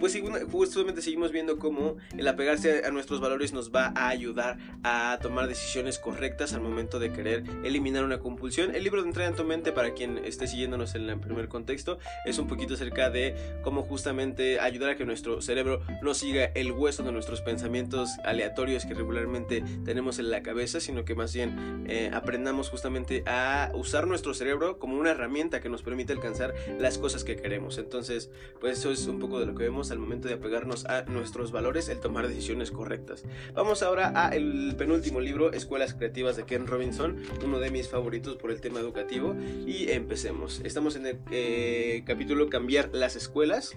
pues 0.00 0.18
justamente 0.50 1.02
seguimos 1.02 1.32
viendo 1.32 1.58
cómo 1.58 1.96
el 2.16 2.26
apegarse 2.28 2.84
a 2.84 2.90
nuestros 2.90 3.20
valores 3.20 3.52
nos 3.52 3.72
va 3.72 3.92
a 3.94 4.08
ayudar 4.08 4.58
a 4.82 5.18
tomar 5.20 5.48
decisiones 5.48 5.98
correctas 5.98 6.52
al 6.52 6.60
momento 6.60 6.98
de 6.98 7.12
querer 7.12 7.44
eliminar 7.64 8.04
una 8.04 8.18
compulsión. 8.18 8.74
El 8.74 8.84
libro 8.84 9.02
de 9.02 9.08
Entrena 9.08 9.30
en 9.30 9.36
tu 9.36 9.44
mente, 9.44 9.72
para 9.72 9.94
quien 9.94 10.18
esté 10.18 10.46
siguiéndonos 10.46 10.94
en 10.94 11.08
el 11.08 11.18
primer 11.20 11.48
contexto, 11.48 11.98
es 12.24 12.38
un 12.38 12.46
poquito 12.46 12.74
acerca 12.74 13.10
de 13.10 13.34
cómo 13.62 13.82
justamente 13.82 14.60
ayudar 14.60 14.90
a 14.90 14.96
que 14.96 15.04
nuestro 15.04 15.40
cerebro 15.40 15.80
no 16.02 16.14
siga 16.14 16.46
el 16.54 16.72
hueso 16.72 17.02
de 17.02 17.12
nuestros 17.12 17.40
pensamientos 17.40 18.10
aleatorios 18.24 18.84
que 18.84 18.94
regularmente 18.94 19.62
tenemos 19.84 20.18
en 20.18 20.30
la 20.30 20.42
cabeza, 20.42 20.80
sino 20.80 21.04
que 21.04 21.14
más 21.14 21.34
bien 21.34 21.84
eh, 21.88 22.10
aprendamos 22.12 22.70
justamente 22.70 23.22
a 23.26 23.70
usar 23.74 24.06
nuestro 24.06 24.34
cerebro 24.34 24.78
como 24.78 24.98
una 24.98 25.10
herramienta 25.10 25.60
que 25.60 25.68
nos 25.68 25.82
permite 25.82 26.12
alcanzar 26.12 26.54
las 26.78 26.98
cosas 26.98 27.24
que 27.24 27.36
queremos. 27.36 27.78
Entonces, 27.78 28.30
pues 28.60 28.78
eso 28.78 28.90
es 28.90 29.06
un 29.06 29.18
poco 29.18 29.40
de 29.40 29.46
lo 29.46 29.54
que 29.54 29.64
vemos 29.64 29.87
al 29.90 29.98
momento 29.98 30.28
de 30.28 30.34
apegarnos 30.34 30.84
a 30.86 31.02
nuestros 31.02 31.52
valores, 31.52 31.88
el 31.88 32.00
tomar 32.00 32.28
decisiones 32.28 32.70
correctas. 32.70 33.24
Vamos 33.54 33.82
ahora 33.82 34.12
a 34.14 34.28
el 34.30 34.74
penúltimo 34.76 35.20
libro, 35.20 35.52
Escuelas 35.52 35.94
Creativas 35.94 36.36
de 36.36 36.44
Ken 36.44 36.66
Robinson, 36.66 37.16
uno 37.44 37.58
de 37.58 37.70
mis 37.70 37.88
favoritos 37.88 38.36
por 38.36 38.50
el 38.50 38.60
tema 38.60 38.80
educativo. 38.80 39.34
Y 39.66 39.90
empecemos. 39.90 40.60
Estamos 40.64 40.96
en 40.96 41.06
el 41.06 41.18
eh, 41.30 42.02
capítulo 42.06 42.48
Cambiar 42.48 42.90
las 42.92 43.16
escuelas. 43.16 43.76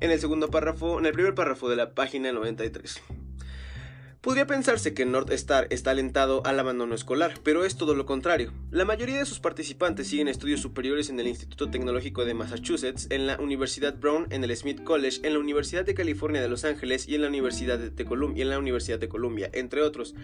En 0.00 0.10
el 0.10 0.20
segundo 0.20 0.50
párrafo, 0.50 0.98
en 0.98 1.06
el 1.06 1.12
primer 1.12 1.34
párrafo 1.34 1.68
de 1.68 1.76
la 1.76 1.94
página 1.94 2.32
93. 2.32 3.02
Podría 4.24 4.46
pensarse 4.46 4.94
que 4.94 5.04
North 5.04 5.30
Star 5.32 5.66
está 5.68 5.90
alentado 5.90 6.40
al 6.46 6.58
abandono 6.58 6.94
escolar, 6.94 7.34
pero 7.42 7.66
es 7.66 7.76
todo 7.76 7.94
lo 7.94 8.06
contrario. 8.06 8.54
La 8.70 8.86
mayoría 8.86 9.18
de 9.18 9.26
sus 9.26 9.38
participantes 9.38 10.08
siguen 10.08 10.28
estudios 10.28 10.62
superiores 10.62 11.10
en 11.10 11.20
el 11.20 11.26
Instituto 11.26 11.68
Tecnológico 11.68 12.24
de 12.24 12.32
Massachusetts, 12.32 13.06
en 13.10 13.26
la 13.26 13.38
Universidad 13.38 13.98
Brown, 13.98 14.26
en 14.30 14.42
el 14.42 14.56
Smith 14.56 14.82
College, 14.82 15.20
en 15.24 15.34
la 15.34 15.40
Universidad 15.40 15.84
de 15.84 15.92
California 15.92 16.40
de 16.40 16.48
Los 16.48 16.64
Ángeles 16.64 17.06
y 17.06 17.16
en 17.16 17.20
la 17.20 17.28
Universidad 17.28 17.78
de, 17.78 18.04
Columbia, 18.06 18.40
en 18.40 18.48
la 18.48 18.58
Universidad 18.58 18.98
de 18.98 19.10
Columbia, 19.10 19.50
entre 19.52 19.82
otros. 19.82 20.14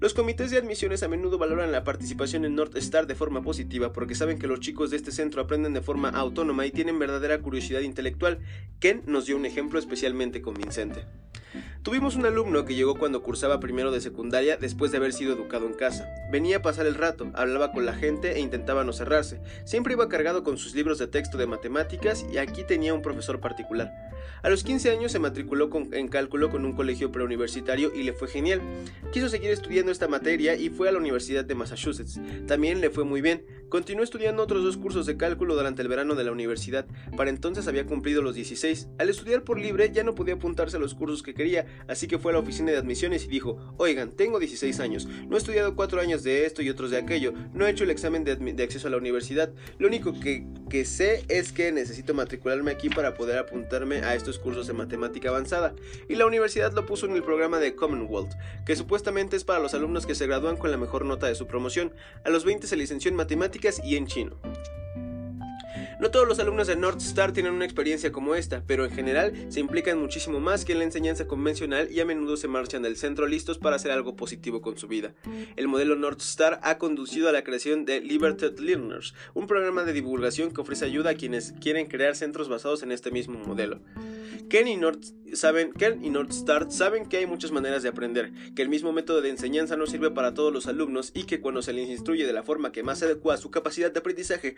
Los 0.00 0.14
comités 0.14 0.50
de 0.50 0.56
admisiones 0.56 1.02
a 1.02 1.08
menudo 1.08 1.36
valoran 1.36 1.70
la 1.70 1.84
participación 1.84 2.46
en 2.46 2.54
North 2.54 2.78
Star 2.78 3.06
de 3.06 3.14
forma 3.14 3.42
positiva 3.42 3.92
porque 3.92 4.14
saben 4.14 4.38
que 4.38 4.46
los 4.46 4.60
chicos 4.60 4.90
de 4.90 4.96
este 4.96 5.12
centro 5.12 5.42
aprenden 5.42 5.74
de 5.74 5.82
forma 5.82 6.08
autónoma 6.08 6.64
y 6.64 6.70
tienen 6.70 6.98
verdadera 6.98 7.42
curiosidad 7.42 7.82
intelectual. 7.82 8.38
Ken 8.78 9.02
nos 9.04 9.26
dio 9.26 9.36
un 9.36 9.44
ejemplo 9.44 9.78
especialmente 9.78 10.40
convincente. 10.40 11.04
Tuvimos 11.82 12.14
un 12.14 12.26
alumno 12.26 12.66
que 12.66 12.74
llegó 12.74 12.96
cuando 12.96 13.22
cursaba 13.22 13.58
primero 13.58 13.90
de 13.90 14.02
secundaria 14.02 14.58
después 14.58 14.90
de 14.90 14.98
haber 14.98 15.14
sido 15.14 15.32
educado 15.32 15.66
en 15.66 15.72
casa. 15.72 16.12
Venía 16.30 16.58
a 16.58 16.62
pasar 16.62 16.84
el 16.84 16.94
rato, 16.94 17.30
hablaba 17.32 17.72
con 17.72 17.86
la 17.86 17.94
gente 17.94 18.32
e 18.32 18.40
intentaba 18.40 18.84
no 18.84 18.92
cerrarse. 18.92 19.40
Siempre 19.64 19.94
iba 19.94 20.10
cargado 20.10 20.44
con 20.44 20.58
sus 20.58 20.74
libros 20.74 20.98
de 20.98 21.06
texto 21.06 21.38
de 21.38 21.46
matemáticas 21.46 22.26
y 22.30 22.36
aquí 22.36 22.64
tenía 22.64 22.92
un 22.92 23.00
profesor 23.00 23.40
particular. 23.40 23.90
A 24.42 24.50
los 24.50 24.62
15 24.62 24.90
años 24.90 25.12
se 25.12 25.18
matriculó 25.18 25.70
en 25.92 26.08
cálculo 26.08 26.50
con 26.50 26.66
un 26.66 26.74
colegio 26.74 27.12
preuniversitario 27.12 27.92
y 27.94 28.02
le 28.02 28.12
fue 28.12 28.28
genial. 28.28 28.60
Quiso 29.12 29.28
seguir 29.28 29.50
estudiando 29.50 29.92
esta 29.92 30.08
materia 30.08 30.56
y 30.56 30.68
fue 30.70 30.88
a 30.88 30.92
la 30.92 30.98
Universidad 30.98 31.44
de 31.44 31.54
Massachusetts. 31.54 32.20
También 32.46 32.80
le 32.80 32.90
fue 32.90 33.04
muy 33.04 33.20
bien. 33.20 33.44
Continuó 33.68 34.02
estudiando 34.02 34.42
otros 34.42 34.64
dos 34.64 34.76
cursos 34.76 35.06
de 35.06 35.16
cálculo 35.16 35.54
durante 35.54 35.82
el 35.82 35.88
verano 35.88 36.14
de 36.14 36.24
la 36.24 36.32
universidad. 36.32 36.86
Para 37.16 37.30
entonces 37.30 37.68
había 37.68 37.86
cumplido 37.86 38.22
los 38.22 38.34
16. 38.34 38.88
Al 38.98 39.10
estudiar 39.10 39.44
por 39.44 39.58
libre 39.58 39.90
ya 39.92 40.04
no 40.04 40.14
podía 40.14 40.34
apuntarse 40.34 40.76
a 40.76 40.80
los 40.80 40.94
cursos 40.94 41.22
que 41.22 41.34
quería, 41.34 41.66
así 41.88 42.06
que 42.06 42.18
fue 42.18 42.32
a 42.32 42.34
la 42.34 42.40
oficina 42.40 42.70
de 42.70 42.78
admisiones 42.78 43.24
y 43.24 43.28
dijo, 43.28 43.74
oigan, 43.76 44.12
tengo 44.12 44.38
16 44.38 44.80
años, 44.80 45.06
no 45.06 45.36
he 45.36 45.38
estudiado 45.38 45.76
4 45.76 46.00
años 46.00 46.22
de 46.22 46.46
esto 46.46 46.62
y 46.62 46.70
otros 46.70 46.90
de 46.90 46.98
aquello, 46.98 47.32
no 47.52 47.66
he 47.66 47.70
hecho 47.70 47.84
el 47.84 47.90
examen 47.90 48.24
de, 48.24 48.62
acceso 48.62 48.88
a 48.88 48.90
la 48.90 48.96
universidad, 48.96 49.50
lo 49.78 49.88
único 49.88 50.18
que, 50.18 50.46
que 50.68 50.84
sé 50.84 51.24
es 51.28 51.52
que 51.52 51.72
necesito 51.72 52.14
matricularme 52.14 52.70
aquí 52.70 52.88
para 52.88 53.14
poder 53.14 53.38
apuntarme 53.38 53.98
a 53.98 54.14
estos 54.14 54.38
cursos 54.38 54.66
de 54.66 54.72
matemática 54.72 55.30
avanzada, 55.30 55.74
y 56.08 56.14
la 56.14 56.26
universidad 56.26 56.72
lo 56.72 56.86
puso 56.86 57.06
en 57.06 57.12
el 57.12 57.22
programa 57.22 57.58
de 57.58 57.74
Commonwealth, 57.74 58.32
que 58.66 58.76
supuestamente 58.76 59.36
es 59.36 59.44
para 59.44 59.60
los 59.60 59.74
alumnos 59.74 60.06
que 60.06 60.14
se 60.14 60.26
gradúan 60.26 60.56
con 60.56 60.70
la 60.70 60.76
mejor 60.76 61.04
nota 61.04 61.26
de 61.26 61.34
su 61.34 61.46
promoción. 61.46 61.92
A 62.24 62.30
los 62.30 62.44
20 62.44 62.66
se 62.66 62.76
licenció 62.76 63.10
en 63.10 63.16
matemáticas 63.16 63.80
y 63.84 63.96
en 63.96 64.06
chino. 64.06 64.36
No 66.00 66.10
todos 66.10 66.26
los 66.26 66.38
alumnos 66.38 66.66
de 66.66 66.76
North 66.76 67.02
Star 67.02 67.34
tienen 67.34 67.52
una 67.52 67.66
experiencia 67.66 68.10
como 68.10 68.34
esta, 68.34 68.64
pero 68.66 68.86
en 68.86 68.90
general 68.90 69.34
se 69.50 69.60
implican 69.60 69.98
muchísimo 69.98 70.40
más 70.40 70.64
que 70.64 70.72
en 70.72 70.78
la 70.78 70.84
enseñanza 70.84 71.26
convencional 71.26 71.92
y 71.92 72.00
a 72.00 72.06
menudo 72.06 72.38
se 72.38 72.48
marchan 72.48 72.80
del 72.80 72.96
centro 72.96 73.26
listos 73.26 73.58
para 73.58 73.76
hacer 73.76 73.90
algo 73.90 74.16
positivo 74.16 74.62
con 74.62 74.78
su 74.78 74.88
vida. 74.88 75.12
El 75.56 75.68
modelo 75.68 75.96
North 75.96 76.22
Star 76.22 76.58
ha 76.62 76.78
conducido 76.78 77.28
a 77.28 77.32
la 77.32 77.44
creación 77.44 77.84
de 77.84 78.00
Liberted 78.00 78.58
Learners, 78.60 79.12
un 79.34 79.46
programa 79.46 79.84
de 79.84 79.92
divulgación 79.92 80.52
que 80.52 80.62
ofrece 80.62 80.86
ayuda 80.86 81.10
a 81.10 81.14
quienes 81.16 81.52
quieren 81.60 81.86
crear 81.86 82.16
centros 82.16 82.48
basados 82.48 82.82
en 82.82 82.92
este 82.92 83.10
mismo 83.10 83.38
modelo. 83.38 83.82
Ken 84.48 84.68
y 84.68 84.76
North, 84.76 85.04
saben, 85.34 85.72
Ken 85.72 86.02
y 86.02 86.08
North 86.08 86.30
Star 86.30 86.72
saben 86.72 87.06
que 87.06 87.18
hay 87.18 87.26
muchas 87.26 87.52
maneras 87.52 87.82
de 87.82 87.90
aprender, 87.90 88.32
que 88.56 88.62
el 88.62 88.68
mismo 88.68 88.92
método 88.92 89.20
de 89.20 89.28
enseñanza 89.28 89.76
no 89.76 89.86
sirve 89.86 90.10
para 90.10 90.34
todos 90.34 90.52
los 90.52 90.66
alumnos 90.66 91.12
y 91.14 91.24
que 91.24 91.40
cuando 91.40 91.62
se 91.62 91.74
les 91.74 91.88
instruye 91.88 92.26
de 92.26 92.32
la 92.32 92.42
forma 92.42 92.72
que 92.72 92.82
más 92.82 93.02
adecua 93.02 93.36
su 93.36 93.50
capacidad 93.50 93.92
de 93.92 94.00
aprendizaje 94.00 94.56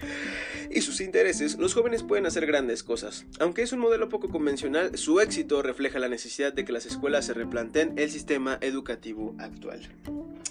y 0.71 0.81
sus 0.81 1.01
intereses, 1.01 1.32
los 1.59 1.75
jóvenes 1.75 2.03
pueden 2.03 2.27
hacer 2.27 2.47
grandes 2.47 2.83
cosas. 2.83 3.25
Aunque 3.41 3.63
es 3.63 3.73
un 3.73 3.79
modelo 3.79 4.09
poco 4.09 4.29
convencional, 4.29 4.99
su 4.99 5.21
éxito 5.21 5.63
refleja 5.63 5.99
la 5.99 6.09
necesidad 6.09 6.53
de 6.53 6.65
que 6.65 6.73
las 6.73 6.85
escuelas 6.85 7.25
se 7.25 7.35
replanteen 7.35 7.95
el 7.97 8.11
sistema 8.11 8.59
educativo 8.61 9.35
actual. 9.39 9.81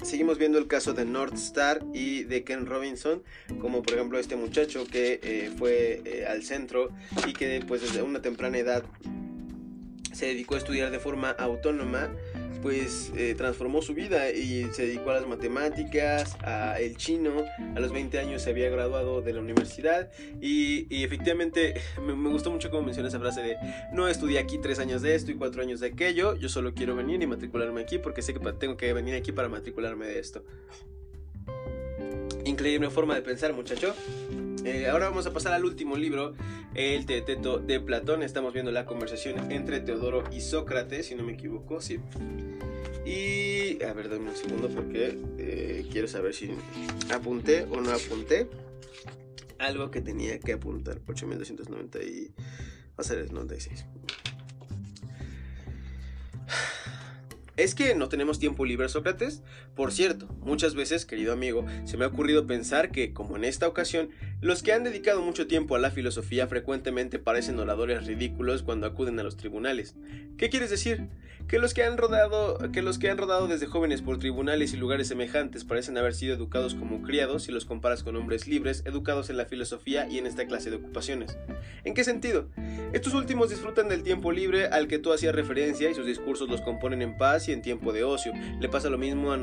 Seguimos 0.04 0.40
viendo 0.40 0.58
el 0.58 0.68
caso 0.68 0.94
de 0.94 1.06
North 1.06 1.36
Star 1.36 1.86
y 1.94 2.24
de 2.24 2.44
Ken 2.44 2.66
Robinson, 2.66 3.22
como 3.60 3.84
por 3.84 3.94
ejemplo 3.94 4.18
este 4.18 4.36
muchacho 4.36 4.86
que 4.86 5.20
eh, 5.22 5.52
fue 5.56 6.02
eh, 6.06 6.26
al 6.26 6.44
centro 6.44 6.90
y 7.28 7.34
que 7.34 7.64
pues 7.68 7.82
desde 7.82 8.02
una 8.02 8.22
temprana 8.22 8.58
edad 8.58 8.84
se 10.14 10.26
dedicó 10.28 10.56
a 10.56 10.58
estudiar 10.58 10.92
de 10.92 11.00
forma 11.00 11.30
autónoma, 11.32 12.10
pues 12.62 13.12
eh, 13.16 13.36
transformó 13.36 13.82
su 13.82 13.94
vida 13.94 14.32
y 14.32 14.66
se 14.72 14.86
dedicó 14.88 15.12
a 15.12 15.16
las 15.16 15.28
matemáticas, 15.28 16.38
a 16.44 16.80
el 16.80 16.98
chino, 16.98 17.44
a 17.76 17.80
los 17.80 17.92
20 17.92 18.20
años 18.20 18.42
se 18.42 18.52
había 18.52 18.70
graduado 18.70 19.22
de 19.22 19.34
la 19.34 19.42
universidad 19.42 20.12
y, 20.42 21.04
efectivamente 21.04 21.82
me, 22.02 22.30
gustó 22.30 22.52
mucho 22.52 22.70
como 22.70 22.84
menciona 22.84 23.10
esa 23.10 23.20
frase 23.20 23.42
de 23.42 23.58
no 23.92 24.08
estudié 24.08 24.40
aquí 24.40 24.58
tres 24.58 24.80
años 24.80 25.02
de 25.02 25.16
esto 25.16 25.32
y 25.32 25.36
cuatro 25.36 25.62
años 25.62 25.80
de 25.80 25.88
aquello, 25.88 26.36
yo 26.36 26.50
solo 26.50 26.74
quiero 26.74 26.96
venir 26.96 27.22
y 27.22 27.28
matricularme 27.28 27.82
aquí 27.82 27.98
porque 27.98 28.22
sé 28.22 28.34
que 28.34 28.40
tengo 28.54 28.78
que 28.78 28.94
venir 28.94 29.16
aquí 29.16 29.32
para 29.32 29.50
matricularme 29.50 30.06
de 30.06 30.20
esto. 30.20 30.44
Increíble 32.46 32.90
forma 32.90 33.16
de 33.16 33.22
pensar 33.22 33.54
muchacho. 33.54 33.94
Eh, 34.64 34.88
ahora 34.88 35.10
vamos 35.10 35.26
a 35.26 35.34
pasar 35.34 35.54
al 35.54 35.66
último 35.66 35.98
libro, 35.98 36.36
El 36.76 37.08
Teteto 37.08 37.58
de 37.58 37.80
Platón. 37.80 38.22
Estamos 38.22 38.54
viendo 38.54 38.72
la 38.72 38.86
conversación 38.86 39.52
entre 39.52 39.80
Teodoro 39.80 40.24
y 40.32 40.42
Sócrates, 40.42 41.08
si 41.08 41.16
no 41.16 41.24
me 41.24 41.34
equivoco, 41.34 41.82
sí. 41.82 42.00
Y, 43.04 43.82
a 43.84 43.94
ver, 43.94 44.10
dame 44.10 44.30
un 44.30 44.36
segundo 44.36 44.70
porque 44.70 45.18
eh, 45.40 45.88
quiero 45.92 46.08
saber 46.08 46.36
si 46.36 46.52
apunté 47.12 47.64
o 47.72 47.82
no 47.82 47.92
apunté 47.92 48.50
algo 49.58 49.90
que 49.90 50.02
tenía 50.02 50.40
que 50.40 50.54
apuntar. 50.54 51.00
8290 51.08 52.04
y... 52.04 52.34
Va 52.92 52.98
a 52.98 53.04
ser 53.04 53.20
el 53.20 53.34
96. 53.34 53.86
¿Es 57.58 57.76
que 57.76 57.94
no 57.96 58.10
tenemos 58.10 58.40
tiempo 58.40 58.66
libre, 58.66 58.90
Sócrates? 58.90 59.44
Por 59.76 59.92
cierto, 59.92 60.28
muchas 60.40 60.74
veces, 60.74 61.06
querido 61.06 61.32
amigo, 61.32 61.66
se 61.86 61.96
me 61.96 62.06
ha 62.06 62.08
ocurrido 62.08 62.48
pensar 62.48 62.92
que, 62.92 63.14
como 63.14 63.36
en 63.36 63.44
esta 63.44 63.68
ocasión, 63.68 64.10
los 64.42 64.64
que 64.64 64.74
han 64.74 64.84
dedicado 64.84 65.22
mucho 65.22 65.46
tiempo 65.46 65.76
a 65.76 65.80
la 65.80 65.92
filosofía 65.92 66.48
frecuentemente 66.48 67.20
parecen 67.20 67.60
oradores 67.60 68.08
ridículos 68.08 68.64
cuando 68.64 68.88
acuden 68.88 69.20
a 69.20 69.24
los 69.24 69.38
tribunales. 69.38 69.96
¿Qué 70.38 70.50
quieres 70.50 70.72
decir? 70.72 71.10
Que 71.48 71.60
los 71.60 71.74
que 71.74 71.84
han 71.84 71.98
rodado, 71.98 72.58
que 72.72 72.82
los 72.82 72.98
que 72.98 73.10
han 73.10 73.18
rodado 73.18 73.48
desde 73.48 73.68
jóvenes 73.68 74.02
por 74.02 74.18
tribunales 74.18 74.74
y 74.74 74.78
lugares 74.78 75.08
semejantes 75.08 75.64
parecen 75.64 75.98
haber 75.98 76.16
sido 76.16 76.34
educados 76.34 76.74
como 76.74 77.02
criados 77.04 77.44
si 77.44 77.52
los 77.52 77.66
comparas 77.66 78.04
con 78.04 78.16
hombres 78.16 78.48
libres, 78.48 78.84
educados 78.86 79.30
en 79.30 79.38
la 79.38 79.46
filosofía 79.46 80.08
y 80.10 80.18
en 80.18 80.26
esta 80.26 80.46
clase 80.46 80.70
de 80.70 80.78
ocupaciones. 80.78 81.38
¿En 81.84 81.94
qué 81.94 82.04
sentido? 82.04 82.48
Estos 82.94 83.14
últimos 83.14 83.50
disfrutan 83.50 83.90
del 83.90 84.02
tiempo 84.02 84.32
libre 84.32 84.68
al 84.68 84.88
que 84.88 84.98
tú 84.98 85.14
hacías 85.14 85.36
referencia 85.36 85.90
y 85.90 85.94
sus 85.94 86.06
discursos 86.06 86.50
los 86.50 86.62
componen 86.62 87.02
en 87.02 87.18
paz 87.18 87.48
y 87.48 87.52
en 87.52 87.62
tiempo 87.62 87.94
de 87.94 88.04
ocio. 88.04 88.34
Le 88.60 88.70
pasa 88.70 88.90
lo 88.90 88.98
mismo 88.98 89.34
a 89.34 89.38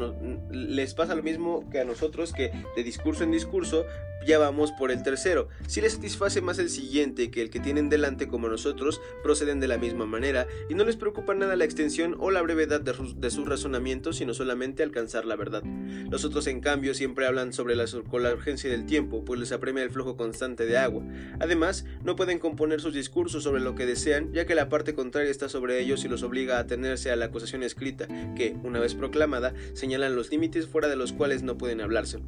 les 0.50 0.94
pasa 0.94 1.14
lo 1.14 1.22
mismo 1.22 1.68
que 1.70 1.80
a 1.80 1.84
nosotros 1.84 2.32
que 2.32 2.50
de 2.74 2.82
discurso 2.82 3.22
en 3.22 3.30
discurso 3.30 3.84
ya 4.26 4.38
vamos 4.38 4.72
por 4.72 4.87
el 4.90 5.02
tercero. 5.02 5.48
Si 5.66 5.80
les 5.80 5.94
satisface 5.94 6.40
más 6.40 6.58
el 6.58 6.70
siguiente 6.70 7.30
que 7.30 7.42
el 7.42 7.50
que 7.50 7.60
tienen 7.60 7.88
delante 7.88 8.28
como 8.28 8.48
nosotros, 8.48 9.00
proceden 9.22 9.60
de 9.60 9.68
la 9.68 9.78
misma 9.78 10.06
manera 10.06 10.46
y 10.68 10.74
no 10.74 10.84
les 10.84 10.96
preocupa 10.96 11.34
nada 11.34 11.56
la 11.56 11.64
extensión 11.64 12.16
o 12.18 12.30
la 12.30 12.42
brevedad 12.42 12.80
de, 12.80 13.30
sus 13.30 13.48
razonamientos, 13.48 14.16
sino 14.16 14.34
solamente 14.34 14.82
alcanzar 14.82 15.24
la 15.24 15.36
verdad. 15.36 15.62
Los 16.10 16.24
otros, 16.24 16.46
en 16.46 16.60
cambio, 16.60 16.94
siempre 16.94 17.26
hablan 17.26 17.52
sobre 17.52 17.76
la, 17.76 17.84
la 17.84 18.32
urgencia 18.32 18.70
del 18.70 18.86
tiempo, 18.86 19.24
pues 19.24 19.40
les 19.40 19.52
apremia 19.52 19.82
el 19.82 19.90
flujo 19.90 20.16
constante 20.16 20.66
de 20.66 20.78
agua. 20.78 21.04
Además, 21.40 21.84
no 22.04 22.16
pueden 22.16 22.38
componer 22.38 22.80
sus 22.80 22.94
discursos 22.94 23.42
sobre 23.42 23.60
lo 23.60 23.74
que 23.74 23.86
desean, 23.86 24.32
ya 24.32 24.46
que 24.46 24.54
la 24.54 24.68
parte 24.68 24.94
contraria 24.94 25.30
está 25.30 25.48
sobre 25.48 25.80
ellos 25.80 26.04
y 26.04 26.08
los 26.08 26.22
obliga 26.22 26.56
a 26.56 26.60
atenerse 26.60 27.10
a 27.10 27.16
la 27.16 27.26
acusación 27.26 27.62
escrita, 27.62 28.08
que, 28.36 28.56
una 28.62 28.80
vez 28.80 28.94
proclamada, 28.94 29.54
señalan 29.74 30.16
los 30.16 30.30
límites 30.30 30.66
fuera 30.66 30.88
de 30.88 30.96
los 30.96 31.12
cuales 31.12 31.42
no 31.42 31.58
pueden 31.58 31.80
hablarse. 31.80 32.18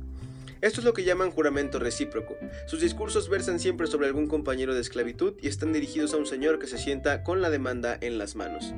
Esto 0.61 0.81
es 0.81 0.85
lo 0.85 0.93
que 0.93 1.05
llaman 1.05 1.31
juramento 1.31 1.79
recíproco. 1.79 2.37
Sus 2.67 2.83
discursos 2.83 3.31
versan 3.31 3.59
siempre 3.59 3.87
sobre 3.87 4.09
algún 4.09 4.27
compañero 4.27 4.75
de 4.75 4.83
esclavitud 4.83 5.35
y 5.41 5.49
están 5.49 5.73
dirigidos 5.73 6.13
a 6.13 6.19
un 6.19 6.27
señor 6.27 6.59
que 6.59 6.67
se 6.67 6.77
sienta 6.77 7.23
con 7.23 7.41
la 7.41 7.49
demanda 7.49 7.97
en 8.01 8.19
las 8.19 8.37
manos. 8.37 8.75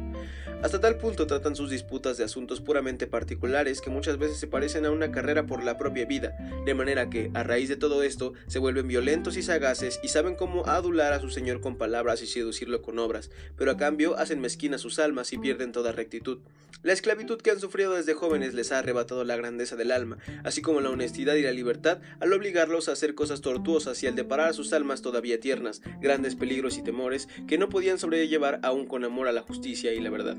Hasta 0.63 0.81
tal 0.81 0.97
punto 0.99 1.27
tratan 1.27 1.57
sus 1.57 1.71
disputas 1.71 2.17
de 2.17 2.25
asuntos 2.25 2.61
puramente 2.61 3.09
particulares 3.09 3.81
que 3.81 3.91
muchas 3.91 4.17
veces 4.17 4.39
se 4.39 4.47
parecen 4.47 4.87
a 4.87 4.93
una 4.93 5.11
carrera 5.11 5.45
por 5.45 5.65
la 5.65 5.77
propia 5.77 6.05
vida, 6.05 6.37
de 6.65 6.75
manera 6.75 7.11
que, 7.11 7.33
a 7.35 7.43
raíz 7.43 7.69
de 7.69 7.77
todo 7.77 8.05
esto, 8.05 8.33
se 8.47 8.61
vuelven 8.61 8.87
violentos 8.87 9.37
y 9.37 9.43
sagaces 9.43 9.99
y 10.05 10.09
saben 10.09 10.37
cómo 10.37 10.65
adular 10.67 11.13
a 11.13 11.21
su 11.21 11.31
señor 11.31 11.61
con 11.61 11.79
palabras 11.79 12.23
y 12.23 12.29
seducirlo 12.29 12.81
con 12.81 13.01
obras, 13.01 13.31
pero 13.57 13.73
a 13.73 13.77
cambio 13.77 14.17
hacen 14.17 14.41
mezquinas 14.41 14.83
sus 14.83 15.01
almas 15.01 15.33
y 15.33 15.39
pierden 15.39 15.73
toda 15.73 15.91
rectitud. 15.91 16.39
La 16.83 16.93
esclavitud 16.93 17.41
que 17.41 17.53
han 17.53 17.61
sufrido 17.61 17.95
desde 17.95 18.15
jóvenes 18.15 18.55
les 18.55 18.73
ha 18.73 18.81
arrebatado 18.81 19.25
la 19.25 19.37
grandeza 19.37 19.77
del 19.77 19.93
alma, 19.93 20.19
así 20.43 20.63
como 20.63 20.81
la 20.81 20.91
honestidad 20.91 21.37
y 21.37 21.43
la 21.43 21.53
libertad, 21.53 22.01
al 22.19 22.33
obligarlos 22.33 22.89
a 22.89 22.93
hacer 22.93 23.15
cosas 23.15 23.41
tortuosas 23.41 24.03
y 24.03 24.09
al 24.09 24.17
deparar 24.17 24.49
a 24.49 24.53
sus 24.53 24.73
almas 24.73 25.01
todavía 25.01 25.39
tiernas, 25.39 25.81
grandes 26.01 26.35
peligros 26.35 26.79
y 26.79 26.83
temores 26.83 27.29
que 27.47 27.57
no 27.57 27.69
podían 27.69 27.99
sobrellevar 27.99 28.59
aún 28.65 28.87
con 28.87 29.05
amor 29.05 29.29
a 29.29 29.33
la 29.33 29.43
justicia 29.43 29.93
y 29.93 30.01
la 30.01 30.11
verdad 30.11 30.37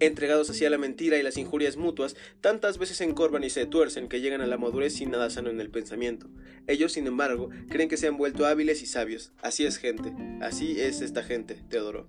entregados 0.00 0.50
hacia 0.50 0.70
la 0.70 0.78
mentira 0.78 1.18
y 1.18 1.22
las 1.22 1.36
injurias 1.36 1.76
mutuas, 1.76 2.16
tantas 2.40 2.78
veces 2.78 2.96
se 2.96 3.04
encorvan 3.04 3.44
y 3.44 3.50
se 3.50 3.66
tuercen 3.66 4.08
que 4.08 4.20
llegan 4.20 4.40
a 4.40 4.46
la 4.46 4.58
madurez 4.58 4.94
sin 4.94 5.10
nada 5.10 5.30
sano 5.30 5.50
en 5.50 5.60
el 5.60 5.70
pensamiento. 5.70 6.28
Ellos, 6.66 6.92
sin 6.92 7.06
embargo, 7.06 7.50
creen 7.68 7.88
que 7.88 7.96
se 7.96 8.08
han 8.08 8.16
vuelto 8.16 8.46
hábiles 8.46 8.82
y 8.82 8.86
sabios. 8.86 9.32
Así 9.42 9.64
es 9.64 9.78
gente, 9.78 10.12
así 10.40 10.80
es 10.80 11.00
esta 11.00 11.22
gente, 11.22 11.62
Teodoro. 11.68 12.08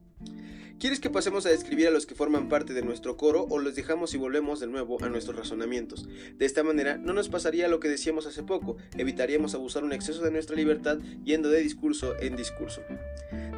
¿Quieres 0.79 0.99
que 0.99 1.09
pasemos 1.09 1.45
a 1.45 1.49
describir 1.49 1.87
a 1.87 1.91
los 1.91 2.05
que 2.05 2.15
forman 2.15 2.49
parte 2.49 2.73
de 2.73 2.81
nuestro 2.81 3.15
coro 3.15 3.45
o 3.49 3.59
los 3.59 3.75
dejamos 3.75 4.13
y 4.13 4.17
volvemos 4.17 4.59
de 4.59 4.67
nuevo 4.67 5.01
a 5.01 5.09
nuestros 5.09 5.37
razonamientos? 5.37 6.07
De 6.37 6.45
esta 6.45 6.63
manera 6.63 6.97
no 6.97 7.13
nos 7.13 7.29
pasaría 7.29 7.69
lo 7.69 7.79
que 7.79 7.87
decíamos 7.87 8.25
hace 8.25 8.43
poco, 8.43 8.77
evitaríamos 8.97 9.55
abusar 9.55 9.83
un 9.83 9.93
exceso 9.93 10.21
de 10.21 10.31
nuestra 10.31 10.55
libertad 10.55 10.97
yendo 11.23 11.49
de 11.49 11.61
discurso 11.61 12.15
en 12.19 12.35
discurso. 12.35 12.81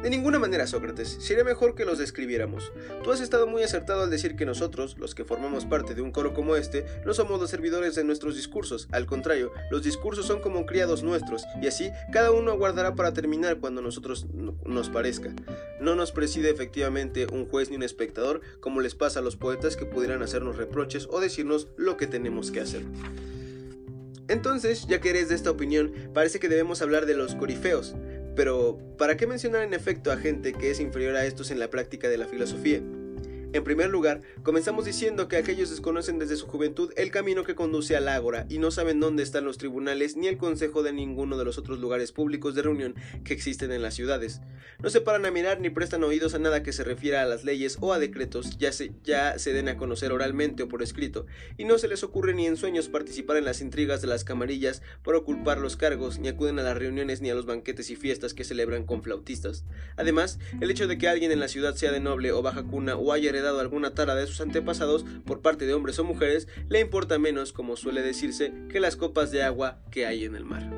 De 0.02 0.10
ninguna 0.10 0.38
manera, 0.38 0.66
Sócrates, 0.66 1.16
sería 1.20 1.42
mejor 1.42 1.74
que 1.74 1.84
los 1.84 1.98
describiéramos. 1.98 2.72
Tú 3.02 3.10
has 3.10 3.20
estado 3.20 3.46
muy 3.46 3.62
acertado 3.62 4.02
al 4.02 4.10
decir 4.10 4.36
que 4.36 4.46
nosotros, 4.46 4.96
los 4.98 5.14
que 5.14 5.24
formamos 5.24 5.64
parte 5.64 5.94
de 5.94 6.02
un 6.02 6.12
coro 6.12 6.32
como 6.32 6.54
este, 6.54 6.86
no 7.04 7.14
somos 7.14 7.40
los 7.40 7.50
servidores 7.50 7.94
de 7.94 8.04
nuestros 8.04 8.36
discursos. 8.36 8.88
Al 8.92 9.06
contrario, 9.06 9.52
los 9.70 9.82
discursos 9.82 10.26
son 10.26 10.40
como 10.40 10.66
criados 10.66 11.02
nuestros, 11.02 11.44
y 11.60 11.66
así 11.66 11.90
cada 12.12 12.30
uno 12.30 12.52
aguardará 12.52 12.94
para 12.94 13.12
terminar 13.12 13.58
cuando 13.58 13.82
nosotros 13.82 14.26
nos 14.64 14.90
parezca. 14.90 15.34
No 15.80 15.96
nos 15.96 16.12
preside 16.12 16.50
efectivamente 16.50 17.26
un 17.32 17.46
juez 17.46 17.70
ni 17.70 17.76
un 17.76 17.82
espectador, 17.82 18.42
como 18.60 18.80
les 18.80 18.94
pasa 18.94 19.20
a 19.20 19.22
los 19.22 19.36
poetas 19.36 19.76
que 19.76 19.86
pudieran 19.86 20.22
hacernos 20.22 20.56
reproches 20.56 21.08
o 21.10 21.20
decirnos 21.20 21.68
lo 21.76 21.96
que 21.96 22.06
tenemos 22.06 22.50
que 22.50 22.60
hacer. 22.60 22.84
Entonces, 24.28 24.86
ya 24.88 25.00
que 25.00 25.10
eres 25.10 25.28
de 25.28 25.36
esta 25.36 25.50
opinión, 25.50 25.92
parece 26.12 26.40
que 26.40 26.48
debemos 26.48 26.82
hablar 26.82 27.06
de 27.06 27.14
los 27.14 27.34
corifeos. 27.36 27.94
Pero, 28.36 28.78
¿para 28.98 29.16
qué 29.16 29.26
mencionar 29.26 29.62
en 29.62 29.72
efecto 29.72 30.12
a 30.12 30.18
gente 30.18 30.52
que 30.52 30.70
es 30.70 30.78
inferior 30.78 31.16
a 31.16 31.24
estos 31.24 31.50
en 31.50 31.58
la 31.58 31.70
práctica 31.70 32.08
de 32.08 32.18
la 32.18 32.26
filosofía? 32.26 32.82
En 33.52 33.64
primer 33.64 33.88
lugar, 33.88 34.22
comenzamos 34.42 34.84
diciendo 34.84 35.28
que 35.28 35.36
aquellos 35.36 35.70
desconocen 35.70 36.18
desde 36.18 36.36
su 36.36 36.46
juventud 36.46 36.92
el 36.96 37.10
camino 37.10 37.44
que 37.44 37.54
conduce 37.54 37.96
al 37.96 38.08
ágora 38.08 38.44
y 38.48 38.58
no 38.58 38.70
saben 38.70 39.00
dónde 39.00 39.22
están 39.22 39.44
los 39.44 39.56
tribunales 39.56 40.16
ni 40.16 40.26
el 40.26 40.36
consejo 40.36 40.82
de 40.82 40.92
ninguno 40.92 41.38
de 41.38 41.44
los 41.44 41.56
otros 41.56 41.78
lugares 41.78 42.12
públicos 42.12 42.54
de 42.54 42.62
reunión 42.62 42.94
que 43.24 43.32
existen 43.32 43.72
en 43.72 43.82
las 43.82 43.94
ciudades. 43.94 44.40
No 44.82 44.90
se 44.90 45.00
paran 45.00 45.24
a 45.24 45.30
mirar 45.30 45.60
ni 45.60 45.70
prestan 45.70 46.04
oídos 46.04 46.34
a 46.34 46.38
nada 46.38 46.62
que 46.62 46.72
se 46.72 46.84
refiera 46.84 47.22
a 47.22 47.26
las 47.26 47.44
leyes 47.44 47.78
o 47.80 47.92
a 47.92 47.98
decretos, 47.98 48.58
ya 48.58 48.72
se, 48.72 48.92
ya 49.04 49.38
se 49.38 49.52
den 49.52 49.68
a 49.68 49.76
conocer 49.76 50.12
oralmente 50.12 50.64
o 50.64 50.68
por 50.68 50.82
escrito, 50.82 51.26
y 51.56 51.64
no 51.64 51.78
se 51.78 51.88
les 51.88 52.02
ocurre 52.02 52.34
ni 52.34 52.46
en 52.46 52.56
sueños 52.56 52.88
participar 52.88 53.38
en 53.38 53.46
las 53.46 53.60
intrigas 53.60 54.02
de 54.02 54.08
las 54.08 54.24
camarillas 54.24 54.82
por 55.02 55.14
ocultar 55.14 55.58
los 55.58 55.76
cargos, 55.76 56.18
ni 56.18 56.28
acuden 56.28 56.58
a 56.58 56.62
las 56.62 56.76
reuniones 56.76 57.22
ni 57.22 57.30
a 57.30 57.34
los 57.34 57.46
banquetes 57.46 57.90
y 57.90 57.96
fiestas 57.96 58.34
que 58.34 58.44
celebran 58.44 58.84
con 58.84 59.02
flautistas. 59.02 59.64
Además, 59.96 60.38
el 60.60 60.70
hecho 60.70 60.88
de 60.88 60.98
que 60.98 61.08
alguien 61.08 61.32
en 61.32 61.40
la 61.40 61.48
ciudad 61.48 61.74
sea 61.74 61.92
de 61.92 62.00
noble 62.00 62.32
o 62.32 62.42
baja 62.42 62.64
cuna 62.64 62.96
o 62.96 63.12
haya 63.12 63.30
heredado 63.30 63.45
alguna 63.48 63.94
tara 63.94 64.14
de 64.14 64.26
sus 64.26 64.40
antepasados 64.40 65.04
por 65.24 65.40
parte 65.40 65.66
de 65.66 65.74
hombres 65.74 65.98
o 65.98 66.04
mujeres, 66.04 66.48
le 66.68 66.80
importa 66.80 67.18
menos, 67.18 67.52
como 67.52 67.76
suele 67.76 68.02
decirse, 68.02 68.52
que 68.68 68.80
las 68.80 68.96
copas 68.96 69.30
de 69.30 69.42
agua 69.42 69.78
que 69.90 70.06
hay 70.06 70.24
en 70.24 70.36
el 70.36 70.44
mar. 70.44 70.70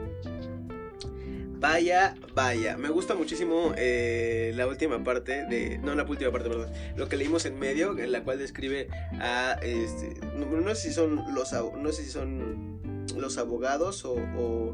Vaya, 1.61 2.15
vaya, 2.35 2.77
me 2.77 2.89
gusta 2.89 3.17
muchísimo 3.17 3.75
eh, 3.77 4.53
la 4.55 4.69
última 4.69 5.03
parte 5.03 5.45
de, 5.47 5.79
no 5.79 5.97
la 5.97 6.05
última 6.05 6.31
parte, 6.31 6.49
perdón, 6.49 6.71
lo 6.97 7.09
que 7.09 7.17
leímos 7.17 7.47
en 7.47 7.59
medio, 7.59 7.99
en 7.99 8.13
la 8.13 8.23
cual 8.23 8.39
describe 8.39 8.87
a, 9.15 9.59
este, 9.63 10.15
no, 10.37 10.75
sé 10.77 10.89
si 10.89 10.95
son 10.95 11.17
los, 11.35 11.53
no 11.53 11.93
sé 11.93 12.05
si 12.05 12.11
son 12.11 12.81
los 13.17 13.39
abogados 13.39 14.05
o, 14.05 14.15
o 14.37 14.73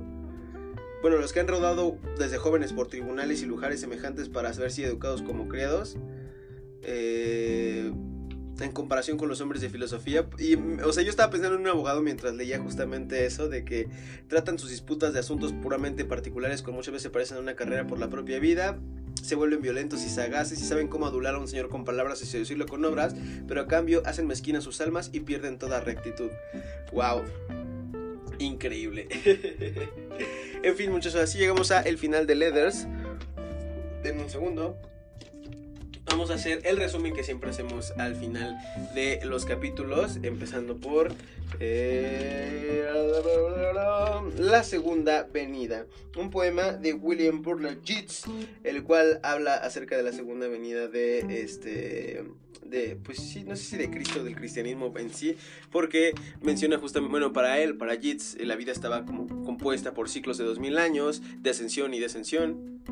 bueno, 1.00 1.18
los 1.18 1.32
que 1.32 1.40
han 1.40 1.48
rodado 1.48 1.98
desde 2.18 2.38
jóvenes 2.38 2.72
por 2.72 2.88
tribunales 2.88 3.42
y 3.42 3.46
lugares 3.46 3.80
semejantes 3.80 4.28
para 4.28 4.50
haber 4.50 4.70
sido 4.70 4.88
educados 4.88 5.20
como 5.22 5.48
criados. 5.48 5.96
Eh, 6.84 7.90
en 8.60 8.72
comparación 8.72 9.16
con 9.16 9.28
los 9.28 9.40
hombres 9.40 9.60
de 9.62 9.68
filosofía. 9.68 10.28
Y, 10.38 10.54
o 10.56 10.92
sea, 10.92 11.02
yo 11.02 11.10
estaba 11.10 11.30
pensando 11.30 11.56
en 11.56 11.62
un 11.62 11.68
abogado 11.68 12.02
mientras 12.02 12.34
leía 12.34 12.58
justamente 12.58 13.26
eso, 13.26 13.48
de 13.48 13.64
que 13.64 13.88
tratan 14.28 14.58
sus 14.58 14.70
disputas 14.70 15.12
de 15.12 15.20
asuntos 15.20 15.52
puramente 15.52 16.04
particulares, 16.04 16.62
como 16.62 16.76
muchas 16.76 16.94
veces 16.94 17.10
parecen 17.10 17.38
una 17.38 17.56
carrera 17.56 17.86
por 17.86 17.98
la 17.98 18.08
propia 18.10 18.38
vida. 18.38 18.78
Se 19.22 19.34
vuelven 19.34 19.62
violentos 19.62 20.04
y 20.04 20.08
sagaces 20.08 20.60
y 20.60 20.64
saben 20.64 20.88
cómo 20.88 21.06
adular 21.06 21.34
a 21.34 21.38
un 21.38 21.48
señor 21.48 21.68
con 21.68 21.84
palabras 21.84 22.20
y 22.22 22.26
seducirlo 22.26 22.66
con 22.66 22.84
obras, 22.84 23.14
pero 23.48 23.62
a 23.62 23.66
cambio 23.66 24.02
hacen 24.04 24.26
mezquinas 24.26 24.64
sus 24.64 24.80
almas 24.80 25.10
y 25.12 25.20
pierden 25.20 25.58
toda 25.58 25.80
rectitud. 25.80 26.30
¡Wow! 26.92 27.22
Increíble. 28.38 29.08
en 30.62 30.76
fin, 30.76 30.90
muchachos, 30.90 31.20
así 31.20 31.38
llegamos 31.38 31.70
a 31.70 31.80
el 31.80 31.96
final 31.96 32.26
de 32.26 32.34
Leathers. 32.34 32.86
Denme 34.02 34.24
un 34.24 34.30
segundo 34.30 34.78
vamos 36.06 36.30
a 36.30 36.34
hacer 36.34 36.60
el 36.64 36.76
resumen 36.76 37.14
que 37.14 37.24
siempre 37.24 37.50
hacemos 37.50 37.92
al 37.98 38.14
final 38.14 38.56
de 38.94 39.20
los 39.24 39.44
capítulos, 39.44 40.18
empezando 40.22 40.76
por 40.76 41.12
eh, 41.60 42.84
La 44.38 44.62
Segunda 44.62 45.28
Venida, 45.32 45.86
un 46.16 46.30
poema 46.30 46.72
de 46.72 46.94
William 46.94 47.42
Butler 47.42 47.80
Yeats, 47.82 48.24
el 48.62 48.82
cual 48.82 49.20
habla 49.22 49.54
acerca 49.54 49.96
de 49.96 50.02
la 50.02 50.12
Segunda 50.12 50.48
Venida 50.48 50.88
de 50.88 51.42
este 51.42 52.24
de, 52.64 52.96
pues 52.96 53.18
sí, 53.18 53.44
no 53.44 53.56
sé 53.56 53.64
si 53.64 53.76
de 53.76 53.90
Cristo, 53.90 54.24
del 54.24 54.36
cristianismo 54.36 54.92
en 54.96 55.12
sí, 55.12 55.36
porque 55.70 56.12
menciona 56.40 56.78
justamente, 56.78 57.10
bueno, 57.10 57.32
para 57.32 57.60
él, 57.60 57.76
para 57.76 57.94
Yeats, 57.94 58.36
la 58.40 58.56
vida 58.56 58.72
estaba 58.72 59.04
como 59.04 59.26
compuesta 59.44 59.92
por 59.92 60.08
ciclos 60.08 60.38
de 60.38 60.44
2000 60.44 60.78
años, 60.78 61.22
de 61.40 61.50
ascensión 61.50 61.94
y 61.94 62.00
descensión, 62.00 62.82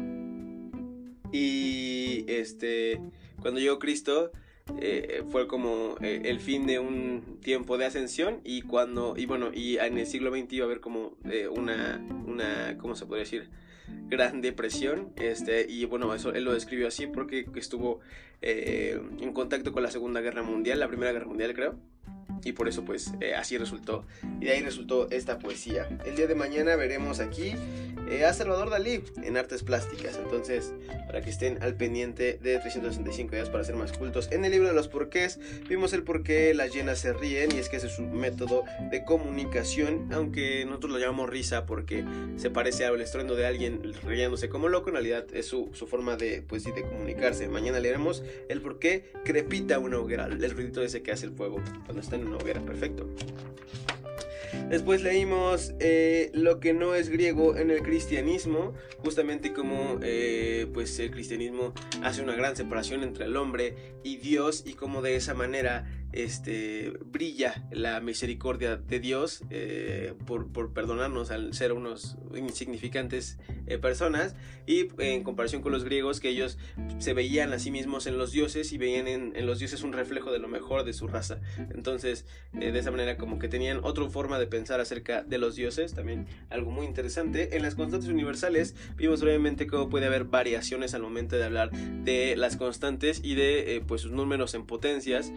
y 1.33 2.25
este, 2.29 3.01
cuando 3.41 3.61
llegó 3.61 3.79
Cristo, 3.79 4.31
eh, 4.79 5.25
fue 5.31 5.49
como 5.49 5.97
eh, 6.01 6.23
el 6.25 6.39
fin 6.39 6.67
de 6.67 6.79
un 6.79 7.39
tiempo 7.43 7.79
de 7.79 7.87
ascensión 7.87 8.41
y 8.45 8.63
cuando 8.63 9.15
y 9.17 9.27
bueno 9.27 9.51
y 9.53 9.79
en 9.79 9.99
el 9.99 10.07
siglo 10.07 10.31
XX 10.31 10.53
iba 10.53 10.65
a 10.65 10.67
haber 10.67 10.81
como 10.81 11.17
eh, 11.25 11.49
una 11.49 12.01
una 12.27 12.79
cómo 12.79 12.95
se 12.95 13.05
podría 13.07 13.25
decir 13.25 13.51
Gran 14.09 14.41
Depresión. 14.41 15.13
Este, 15.17 15.67
y 15.69 15.85
bueno, 15.85 16.15
eso 16.15 16.33
él 16.33 16.45
lo 16.45 16.55
describió 16.55 16.87
así 16.89 17.07
porque 17.07 17.47
estuvo 17.57 18.01
en 18.41 19.33
contacto 19.33 19.73
con 19.73 19.83
la 19.83 19.91
Segunda 19.91 20.21
Guerra 20.21 20.43
Mundial, 20.43 20.81
la 20.81 20.89
Primera 20.89 21.13
Guerra 21.13 21.27
Mundial 21.27 21.55
creo 21.55 21.77
y 22.45 22.53
por 22.53 22.69
eso 22.69 22.85
pues 22.85 23.13
eh, 23.21 23.35
así 23.35 23.59
resultó. 23.59 24.05
Y 24.41 24.47
de 24.47 24.53
ahí 24.53 24.63
resultó 24.63 25.09
esta 25.11 25.39
poesía. 25.39 25.89
El 26.05 26.17
día 26.17 26.27
de 26.27 26.35
mañana 26.35 26.77
veremos 26.77 27.21
aquí 27.21 27.55
eh, 28.09 28.25
a 28.25 28.33
Salvador 28.33 28.71
Dalí 28.71 29.03
en 29.23 29.37
artes 29.37 29.63
plásticas. 29.63 30.19
Entonces 30.23 30.73
para 31.07 31.21
que 31.21 31.31
estén 31.31 31.63
al 31.63 31.77
pendiente 31.77 32.39
de 32.43 32.59
365 32.59 33.35
días 33.35 33.51
para 33.51 33.65
ser 33.65 33.77
más 33.77 33.93
cultos 33.93 34.31
en 34.33 34.45
el 34.45 34.53
libro 34.53 34.69
de 34.69 34.75
los 34.75 34.89
porqués 34.89 35.39
vimos 35.69 35.93
el 35.93 36.05
por 36.05 36.23
qué 36.23 36.55
las 36.55 36.73
llenas 36.73 37.01
se 37.01 37.13
ríen 37.13 37.53
y 37.55 37.59
es 37.59 37.69
que 37.69 37.77
ese 37.77 37.89
es 37.89 37.95
su 37.95 38.03
método 38.03 38.65
de 38.91 39.05
comunicación 39.05 40.09
aunque 40.13 40.65
nosotros 40.65 40.93
lo 40.93 40.99
llamamos 40.99 41.29
risa 41.29 41.67
porque 41.67 42.05
se 42.37 42.51
parece 42.51 42.87
al 42.87 43.01
estruendo 43.01 43.35
de 43.35 43.47
alguien 43.47 43.93
riéndose 44.05 44.49
como 44.49 44.69
loco 44.69 44.89
en 44.89 44.95
realidad 44.95 45.27
es 45.35 45.47
su, 45.47 45.71
su 45.73 45.87
forma 45.87 46.17
de 46.17 46.43
pues 46.43 46.65
de 46.65 46.83
comunicarse. 46.83 47.49
Mañana 47.49 47.81
leeremos 47.81 48.23
el 48.49 48.61
por 48.61 48.79
qué 48.79 49.13
crepita 49.25 49.79
una 49.79 49.99
hoguera 49.99 50.27
el 50.27 50.51
ruidito 50.51 50.83
ese 50.83 51.03
que 51.03 51.13
hace 51.13 51.27
el 51.27 51.33
fuego 51.33 51.61
cuando 51.85 52.01
está 52.01 52.17
en 52.17 52.32
una 52.33 52.43
hoguera, 52.43 52.61
perfecto. 52.61 53.09
Después 54.69 55.03
leímos 55.03 55.75
eh, 55.81 56.31
lo 56.35 56.61
que 56.61 56.73
no 56.73 56.95
es 56.95 57.09
griego 57.09 57.57
en 57.57 57.71
el 57.71 57.83
cristianismo, 57.83 58.75
justamente 58.99 59.53
como 59.53 59.99
eh, 60.03 60.67
pues 60.73 60.99
el 60.99 61.11
cristianismo 61.11 61.73
hace 62.03 62.23
una 62.23 62.35
gran 62.35 62.57
separación 62.57 63.03
entre 63.03 63.27
el 63.27 63.37
hombre 63.37 63.75
y 64.03 64.17
Dios 64.17 64.65
y 64.67 64.75
cómo 64.75 65.03
de 65.03 65.17
esa 65.17 65.35
manera 65.35 66.02
este, 66.13 66.93
brilla 67.05 67.65
la 67.71 68.01
misericordia 68.01 68.77
de 68.77 69.01
Dios 69.01 69.43
eh, 69.51 70.15
por, 70.27 70.73
perdonarnos 70.73 71.31
al 71.31 71.55
ser 71.55 71.73
unos 71.73 72.17
insignificantes 72.35 73.39
eh, 73.67 73.79
personas 73.79 74.37
y 74.67 74.89
en 74.99 75.25
comparación 75.25 75.63
con 75.63 75.73
los 75.73 75.85
griegos 75.85 76.21
que 76.21 76.29
ellos 76.29 76.59
se 76.99 77.15
veían 77.15 77.53
a 77.53 77.59
sí 77.59 77.71
mismos 77.71 78.07
en 78.07 78.19
los 78.19 78.33
dioses 78.33 78.73
y 78.73 78.79
veían 78.79 79.09
en, 79.09 79.47
los 79.47 79.59
dioses 79.59 79.83
un 79.83 79.93
reflejo 79.93 80.31
de 80.31 80.39
lo 80.39 80.49
mejor 80.49 80.85
de 80.85 80.93
su 80.93 81.09
raza. 81.09 81.41
Entonces 81.75 82.27
eh, 82.61 82.73
de 82.73 82.79
esa 82.79 82.91
manera 82.91 83.17
como 83.17 83.39
que 83.39 83.49
tenían 83.49 83.81
otra 83.83 84.09
forma 84.09 84.39
de 84.39 84.47
pensar 84.47 84.81
acerca 84.81 85.23
de 85.23 85.39
los 85.39 85.57
dioses 85.57 85.95
también 85.95 86.27
algo 86.51 86.71
muy 86.71 86.87
interesante. 86.87 87.57
En 87.57 87.63
las 87.63 87.75
constantes 87.75 88.11
universales 88.11 88.75
vimos 88.97 89.23
brevemente 89.23 89.67
cómo 89.67 89.89
puede 89.89 90.07
haber 90.07 90.25
variaciones 90.25 90.95
al 90.95 91.03
momento 91.03 91.37
de 91.37 91.45
hablar 91.45 91.71
de 91.71 92.37
las 92.37 92.57
constantes 92.57 93.21
y 93.25 93.35
de 93.35 93.83
pues 93.87 94.03
sus 94.03 94.13
números 94.13 94.55
en 94.55 94.67
potencias 94.67 95.33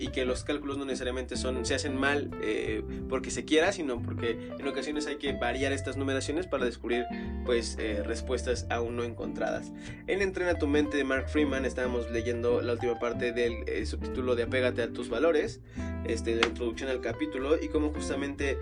y 0.00 0.08
que 0.08 0.24
los 0.24 0.44
cálculos 0.44 0.78
no 0.78 0.84
necesariamente 0.84 1.36
son, 1.36 1.64
se 1.64 1.74
hacen 1.74 1.96
mal 1.96 2.30
eh, 2.42 2.82
porque 3.08 3.30
se 3.30 3.44
quiera, 3.44 3.72
sino 3.72 4.02
porque 4.02 4.38
en 4.58 4.66
ocasiones 4.66 5.06
hay 5.06 5.16
que 5.16 5.32
variar 5.32 5.72
estas 5.72 5.96
numeraciones 5.96 6.46
para 6.46 6.64
descubrir 6.64 7.04
pues 7.44 7.76
eh, 7.78 8.02
respuestas 8.04 8.66
aún 8.70 8.96
no 8.96 9.04
encontradas. 9.04 9.72
En 10.06 10.22
Entrena 10.22 10.58
tu 10.58 10.66
mente 10.66 10.96
de 10.96 11.04
Mark 11.04 11.28
Freeman 11.28 11.64
estábamos 11.64 12.10
leyendo 12.10 12.60
la 12.60 12.72
última 12.72 12.98
parte 12.98 13.32
del 13.32 13.86
subtítulo 13.86 14.34
de 14.34 14.44
Apégate 14.44 14.82
a 14.82 14.92
tus 14.92 15.08
valores, 15.08 15.60
este, 16.04 16.34
la 16.36 16.46
introducción 16.46 16.90
al 16.90 17.00
capítulo 17.00 17.62
y 17.62 17.68
cómo 17.68 17.92
justamente, 17.92 18.58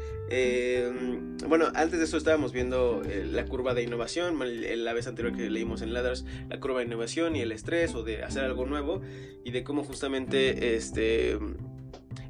bueno, 1.49 1.67
antes 1.75 1.99
de 1.99 2.05
eso 2.05 2.17
estábamos 2.17 2.53
viendo 2.53 3.03
la 3.31 3.45
curva 3.45 3.75
de 3.75 3.83
innovación, 3.83 4.39
la 4.39 4.93
vez 4.93 5.07
anterior 5.07 5.37
que 5.37 5.51
leímos 5.51 5.83
en 5.83 5.93
Ladders, 5.93 6.25
la 6.49 6.61
curva 6.61 6.81
de 6.81 6.87
innovación 6.87 7.37
y 7.37 7.41
el 7.41 7.53
estrés 7.53 7.95
o 7.95 8.03
de 8.03 8.23
hacer 8.23 8.45
algo 8.45 8.67
nuevo 8.67 9.01
y 9.45 9.51
de 9.51 9.65
cómo 9.65 9.85
justamente 9.85 10.77
este 10.91 11.39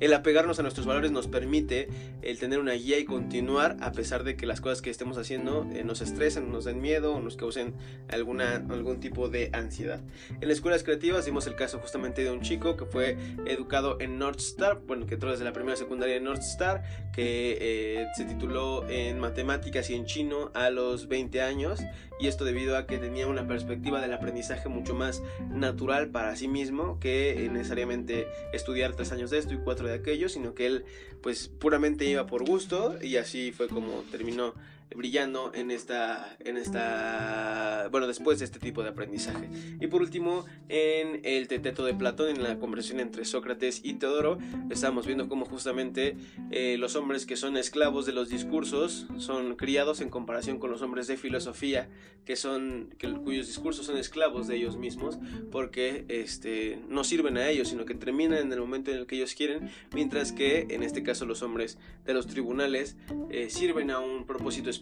el 0.01 0.15
apegarnos 0.15 0.59
a 0.59 0.63
nuestros 0.63 0.87
valores 0.87 1.13
nos 1.13 1.29
permite 1.29 1.89
el 2.23 2.39
tener 2.39 2.59
una 2.59 2.73
guía 2.73 2.99
y 2.99 3.05
continuar 3.05 3.77
a 3.81 3.93
pesar 3.93 4.25
de 4.25 4.37
que 4.37 4.47
las 4.47 4.61
cosas 4.61 4.83
que 4.83 4.91
estemos 4.91 5.19
haciendo 5.19 5.67
eh, 5.73 5.85
nos 5.85 6.01
estresen, 6.01 6.51
nos 6.51 6.65
den 6.65 6.81
miedo 6.81 7.15
o 7.15 7.21
nos 7.21 7.37
causen 7.37 7.75
alguna, 8.09 8.57
algún 8.71 9.01
tipo 9.01 9.29
de 9.29 9.51
ansiedad. 9.53 10.01
En 10.41 10.49
las 10.49 10.57
escuelas 10.57 10.83
creativas 10.83 11.27
vimos 11.27 11.47
el 11.47 11.55
caso 11.55 11.79
justamente 11.79 12.25
de 12.25 12.31
un 12.31 12.41
chico 12.41 12.77
que 12.77 12.87
fue 12.87 13.17
educado 13.47 13.99
en 14.01 14.19
North 14.19 14.41
Star, 14.41 14.81
bueno, 14.87 15.07
que 15.07 15.15
entró 15.15 15.31
desde 15.31 15.45
la 15.45 15.53
primera 15.53 15.77
secundaria 15.77 16.17
en 16.17 16.25
North 16.25 16.43
Star, 16.43 16.83
que 17.13 17.59
eh, 17.61 18.07
se 18.17 18.25
tituló 18.25 18.89
en 18.89 19.19
matemáticas 19.19 19.91
y 19.91 19.95
en 19.95 20.07
chino 20.07 20.51
a 20.55 20.71
los 20.71 21.09
20 21.09 21.43
años 21.43 21.81
y 22.19 22.27
esto 22.27 22.45
debido 22.45 22.77
a 22.77 22.87
que 22.87 22.99
tenía 22.99 23.27
una 23.27 23.47
perspectiva 23.47 24.01
del 24.01 24.13
aprendizaje 24.13 24.69
mucho 24.69 24.95
más 24.95 25.23
natural 25.51 26.09
para 26.11 26.37
sí 26.37 26.49
mismo 26.49 27.01
que 27.01 27.49
necesariamente 27.51 28.27
estudiar 28.53 28.95
tres 28.95 29.11
años 29.13 29.31
de 29.31 29.39
esto 29.39 29.55
y 29.55 29.59
cuatro 29.59 29.89
de 29.89 29.90
aquello, 29.95 30.29
sino 30.29 30.55
que 30.55 30.67
él 30.67 30.85
pues 31.23 31.49
puramente 31.49 32.05
iba 32.07 32.27
por 32.27 32.45
gusto 32.45 32.97
y 33.03 33.17
así 33.17 33.53
fue 33.53 33.69
como 33.69 34.03
terminó 34.11 34.55
brillando 34.95 35.53
en 35.55 35.71
esta, 35.71 36.37
en 36.41 36.57
esta, 36.57 37.89
bueno, 37.91 38.07
después 38.07 38.39
de 38.41 38.45
este 38.45 38.59
tipo 38.59 38.83
de 38.83 38.91
aprendizaje. 38.91 39.49
Y 39.81 39.87
por 39.87 40.03
último, 40.03 40.45
en 40.69 41.21
el 41.25 41.49
Teteto 41.49 41.85
de 41.85 41.95
Platón, 41.95 42.31
en 42.31 42.43
la 42.43 42.59
conversación 42.59 43.01
entre 43.01 43.25
Sócrates 43.25 43.81
y 43.85 43.95
Teodoro, 43.95 44.39
estamos 44.69 45.07
viendo 45.07 45.29
cómo 45.29 45.47
justamente 45.47 46.17
eh, 46.51 46.77
los 46.79 46.97
hombres 46.97 47.25
que 47.25 47.37
son 47.37 47.57
esclavos 47.57 48.07
de 48.07 48.13
los 48.13 48.29
discursos 48.29 49.07
son 49.19 49.55
criados 49.57 50.01
en 50.01 50.11
comparación 50.11 50.59
con 50.59 50.71
los 50.71 50.83
hombres 50.83 51.07
de 51.07 51.17
filosofía, 51.17 51.89
que 52.25 52.37
son, 52.37 52.95
que, 52.99 53.13
cuyos 53.13 53.47
discursos 53.47 53.87
son 53.87 53.97
esclavos 53.97 54.49
de 54.49 54.57
ellos 54.57 54.77
mismos, 54.77 55.19
porque 55.53 56.05
este, 56.09 56.81
no 56.89 57.05
sirven 57.05 57.37
a 57.37 57.49
ellos, 57.49 57.69
sino 57.69 57.85
que 57.85 57.95
terminan 57.95 58.39
en 58.39 58.53
el 58.53 58.61
momento 58.61 58.91
en 58.91 58.99
el 58.99 59.07
que 59.07 59.17
ellos 59.17 59.35
quieren, 59.35 59.71
mientras 59.95 60.33
que 60.33 60.67
en 60.71 60.83
este 60.83 61.03
caso 61.03 61.27
los 61.27 61.43
hombres 61.43 61.79
de 62.05 62.15
los 62.15 62.27
tribunales 62.27 62.97
eh, 63.31 63.51
sirven 63.51 63.91
a 63.91 64.01
un 64.01 64.27
propósito 64.27 64.69
específico 64.69 64.80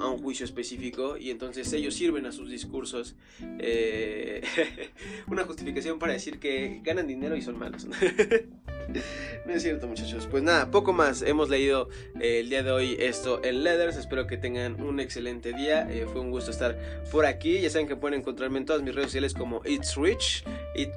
a 0.00 0.08
un 0.08 0.18
juicio 0.22 0.44
específico, 0.44 1.16
y 1.16 1.30
entonces 1.30 1.72
ellos 1.72 1.94
sirven 1.94 2.26
a 2.26 2.32
sus 2.32 2.48
discursos 2.50 3.16
eh, 3.58 4.42
una 5.26 5.44
justificación 5.44 5.98
para 5.98 6.12
decir 6.12 6.38
que 6.38 6.80
ganan 6.82 7.06
dinero 7.06 7.36
y 7.36 7.42
son 7.42 7.58
malos. 7.58 7.86
no 9.46 9.52
es 9.52 9.62
cierto, 9.62 9.86
muchachos. 9.86 10.26
Pues 10.30 10.42
nada, 10.42 10.70
poco 10.70 10.92
más. 10.92 11.22
Hemos 11.22 11.48
leído 11.48 11.88
eh, 12.20 12.40
el 12.40 12.50
día 12.50 12.62
de 12.62 12.70
hoy 12.70 12.96
esto 12.98 13.42
en 13.44 13.64
Leathers. 13.64 13.96
Espero 13.96 14.26
que 14.26 14.36
tengan 14.36 14.80
un 14.80 15.00
excelente 15.00 15.52
día. 15.52 15.88
Eh, 15.90 16.06
fue 16.10 16.20
un 16.20 16.30
gusto 16.30 16.50
estar 16.50 16.78
por 17.10 17.26
aquí. 17.26 17.60
Ya 17.60 17.70
saben 17.70 17.88
que 17.88 17.96
pueden 17.96 18.20
encontrarme 18.20 18.58
en 18.58 18.66
todas 18.66 18.82
mis 18.82 18.94
redes 18.94 19.08
sociales 19.08 19.34
como 19.34 19.62
It's 19.64 19.96
Rich, 19.96 20.44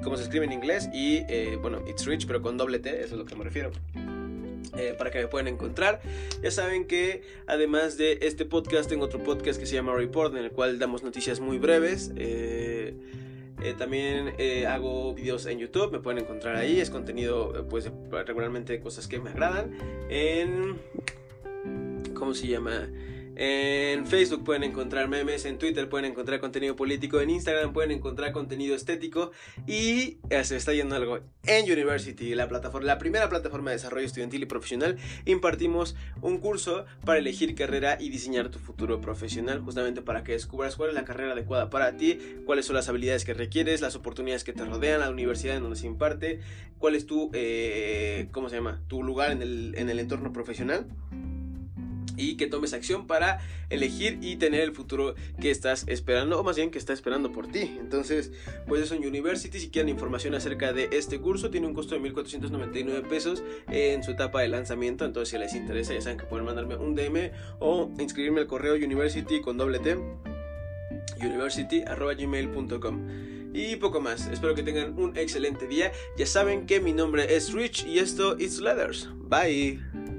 como 0.03 0.17
se 0.17 0.23
escribe 0.23 0.45
en 0.45 0.53
inglés, 0.53 0.89
y 0.93 1.21
bueno, 1.57 1.83
It's 1.87 2.05
Rich, 2.05 2.27
pero 2.27 2.41
con 2.41 2.57
doble 2.57 2.79
T, 2.79 2.89
eso 2.89 3.05
es 3.05 3.13
a 3.13 3.15
lo 3.15 3.25
que 3.25 3.35
me 3.35 3.43
refiero. 3.43 3.71
Eh, 4.77 4.93
para 4.97 5.11
que 5.11 5.19
me 5.19 5.27
puedan 5.27 5.47
encontrar. 5.47 6.01
Ya 6.41 6.51
saben 6.51 6.85
que 6.85 7.21
además 7.47 7.97
de 7.97 8.19
este 8.21 8.45
podcast 8.45 8.89
tengo 8.89 9.05
otro 9.05 9.23
podcast 9.23 9.59
que 9.59 9.65
se 9.65 9.75
llama 9.75 9.93
Report 9.95 10.35
en 10.35 10.43
el 10.43 10.51
cual 10.51 10.79
damos 10.79 11.03
noticias 11.03 11.39
muy 11.39 11.57
breves. 11.57 12.11
Eh, 12.15 12.93
eh, 13.61 13.73
también 13.77 14.33
hago 14.67 15.13
videos 15.13 15.45
en 15.45 15.59
YouTube, 15.59 15.91
me 15.91 15.99
pueden 15.99 16.23
encontrar 16.23 16.55
ahí. 16.57 16.79
Es 16.79 16.89
contenido 16.89 17.65
pues 17.69 17.89
regularmente 18.25 18.73
de 18.73 18.79
cosas 18.79 19.07
que 19.07 19.19
me 19.19 19.29
agradan. 19.29 19.77
En... 20.09 20.75
¿Cómo 22.13 22.33
se 22.33 22.47
llama? 22.47 22.89
En 23.35 24.05
Facebook 24.07 24.43
pueden 24.45 24.63
encontrar 24.63 25.09
memes, 25.09 25.43
en 25.45 25.57
Twitter 25.57 25.89
pueden 25.89 26.11
encontrar 26.11 26.39
contenido 26.39 26.75
político, 26.75 27.19
en 27.19 27.29
Instagram 27.29 27.73
pueden 27.73 27.91
encontrar 27.91 28.31
contenido 28.31 28.75
estético 28.75 29.31
y 29.67 30.19
eh, 30.29 30.43
se 30.43 30.55
está 30.55 30.73
yendo 30.73 30.95
algo. 30.95 31.19
En 31.45 31.69
University, 31.69 32.33
la, 32.33 32.47
plataforma, 32.47 32.87
la 32.87 32.97
primera 32.97 33.29
plataforma 33.29 33.71
de 33.71 33.75
desarrollo 33.75 34.05
estudiantil 34.05 34.43
y 34.43 34.45
profesional, 34.45 34.97
impartimos 35.25 35.95
un 36.21 36.37
curso 36.37 36.85
para 37.03 37.19
elegir 37.19 37.55
carrera 37.55 37.97
y 37.99 38.09
diseñar 38.09 38.49
tu 38.49 38.59
futuro 38.59 39.01
profesional, 39.01 39.59
justamente 39.59 40.01
para 40.01 40.23
que 40.23 40.31
descubras 40.31 40.75
cuál 40.75 40.89
es 40.89 40.95
la 40.95 41.03
carrera 41.03 41.33
adecuada 41.33 41.69
para 41.69 41.97
ti, 41.97 42.19
cuáles 42.45 42.65
son 42.65 42.75
las 42.75 42.87
habilidades 42.87 43.25
que 43.25 43.33
requieres, 43.33 43.81
las 43.81 43.95
oportunidades 43.95 44.43
que 44.45 44.53
te 44.53 44.63
rodean, 44.63 45.01
la 45.01 45.09
universidad 45.09 45.57
en 45.57 45.63
donde 45.63 45.77
se 45.77 45.87
imparte, 45.87 46.39
cuál 46.77 46.95
es 46.95 47.05
tu, 47.05 47.29
eh, 47.33 48.27
¿cómo 48.31 48.49
se 48.49 48.55
llama? 48.55 48.81
Tu 48.87 49.03
lugar 49.03 49.31
en 49.31 49.41
el, 49.41 49.73
en 49.77 49.89
el 49.89 49.99
entorno 49.99 50.31
profesional 50.31 50.87
y 52.17 52.37
que 52.37 52.47
tomes 52.47 52.73
acción 52.73 53.07
para 53.07 53.39
elegir 53.69 54.19
y 54.21 54.35
tener 54.37 54.61
el 54.61 54.73
futuro 54.73 55.15
que 55.39 55.51
estás 55.51 55.85
esperando 55.87 56.39
o 56.39 56.43
más 56.43 56.55
bien 56.55 56.71
que 56.71 56.77
está 56.77 56.93
esperando 56.93 57.31
por 57.31 57.47
ti. 57.47 57.77
Entonces, 57.79 58.31
pues 58.67 58.81
eso 58.81 58.95
en 58.95 59.05
University, 59.05 59.59
si 59.59 59.69
quieren 59.69 59.89
información 59.89 60.35
acerca 60.35 60.73
de 60.73 60.89
este 60.91 61.19
curso, 61.19 61.49
tiene 61.49 61.67
un 61.67 61.73
costo 61.73 61.95
de 61.95 62.01
1.499 62.01 63.07
pesos 63.07 63.43
en 63.69 64.03
su 64.03 64.11
etapa 64.11 64.41
de 64.41 64.47
lanzamiento, 64.47 65.05
entonces 65.05 65.29
si 65.29 65.37
les 65.37 65.55
interesa 65.55 65.93
ya 65.93 66.01
saben 66.01 66.17
que 66.17 66.25
pueden 66.25 66.45
mandarme 66.45 66.75
un 66.75 66.95
DM 66.95 67.31
o 67.59 67.91
inscribirme 67.99 68.41
al 68.41 68.47
correo 68.47 68.75
university 68.75 69.41
con 69.41 69.57
doble 69.57 69.79
T 69.79 69.97
university.gmail.com 71.21 73.07
y 73.53 73.75
poco 73.77 74.01
más. 74.01 74.27
Espero 74.27 74.53
que 74.53 74.63
tengan 74.63 74.99
un 74.99 75.17
excelente 75.17 75.65
día. 75.67 75.93
Ya 76.17 76.25
saben 76.25 76.65
que 76.65 76.81
mi 76.81 76.93
nombre 76.93 77.35
es 77.35 77.53
Rich 77.53 77.85
y 77.85 77.99
esto 77.99 78.37
es 78.37 78.59
Leathers. 78.59 79.09
Bye. 79.13 80.14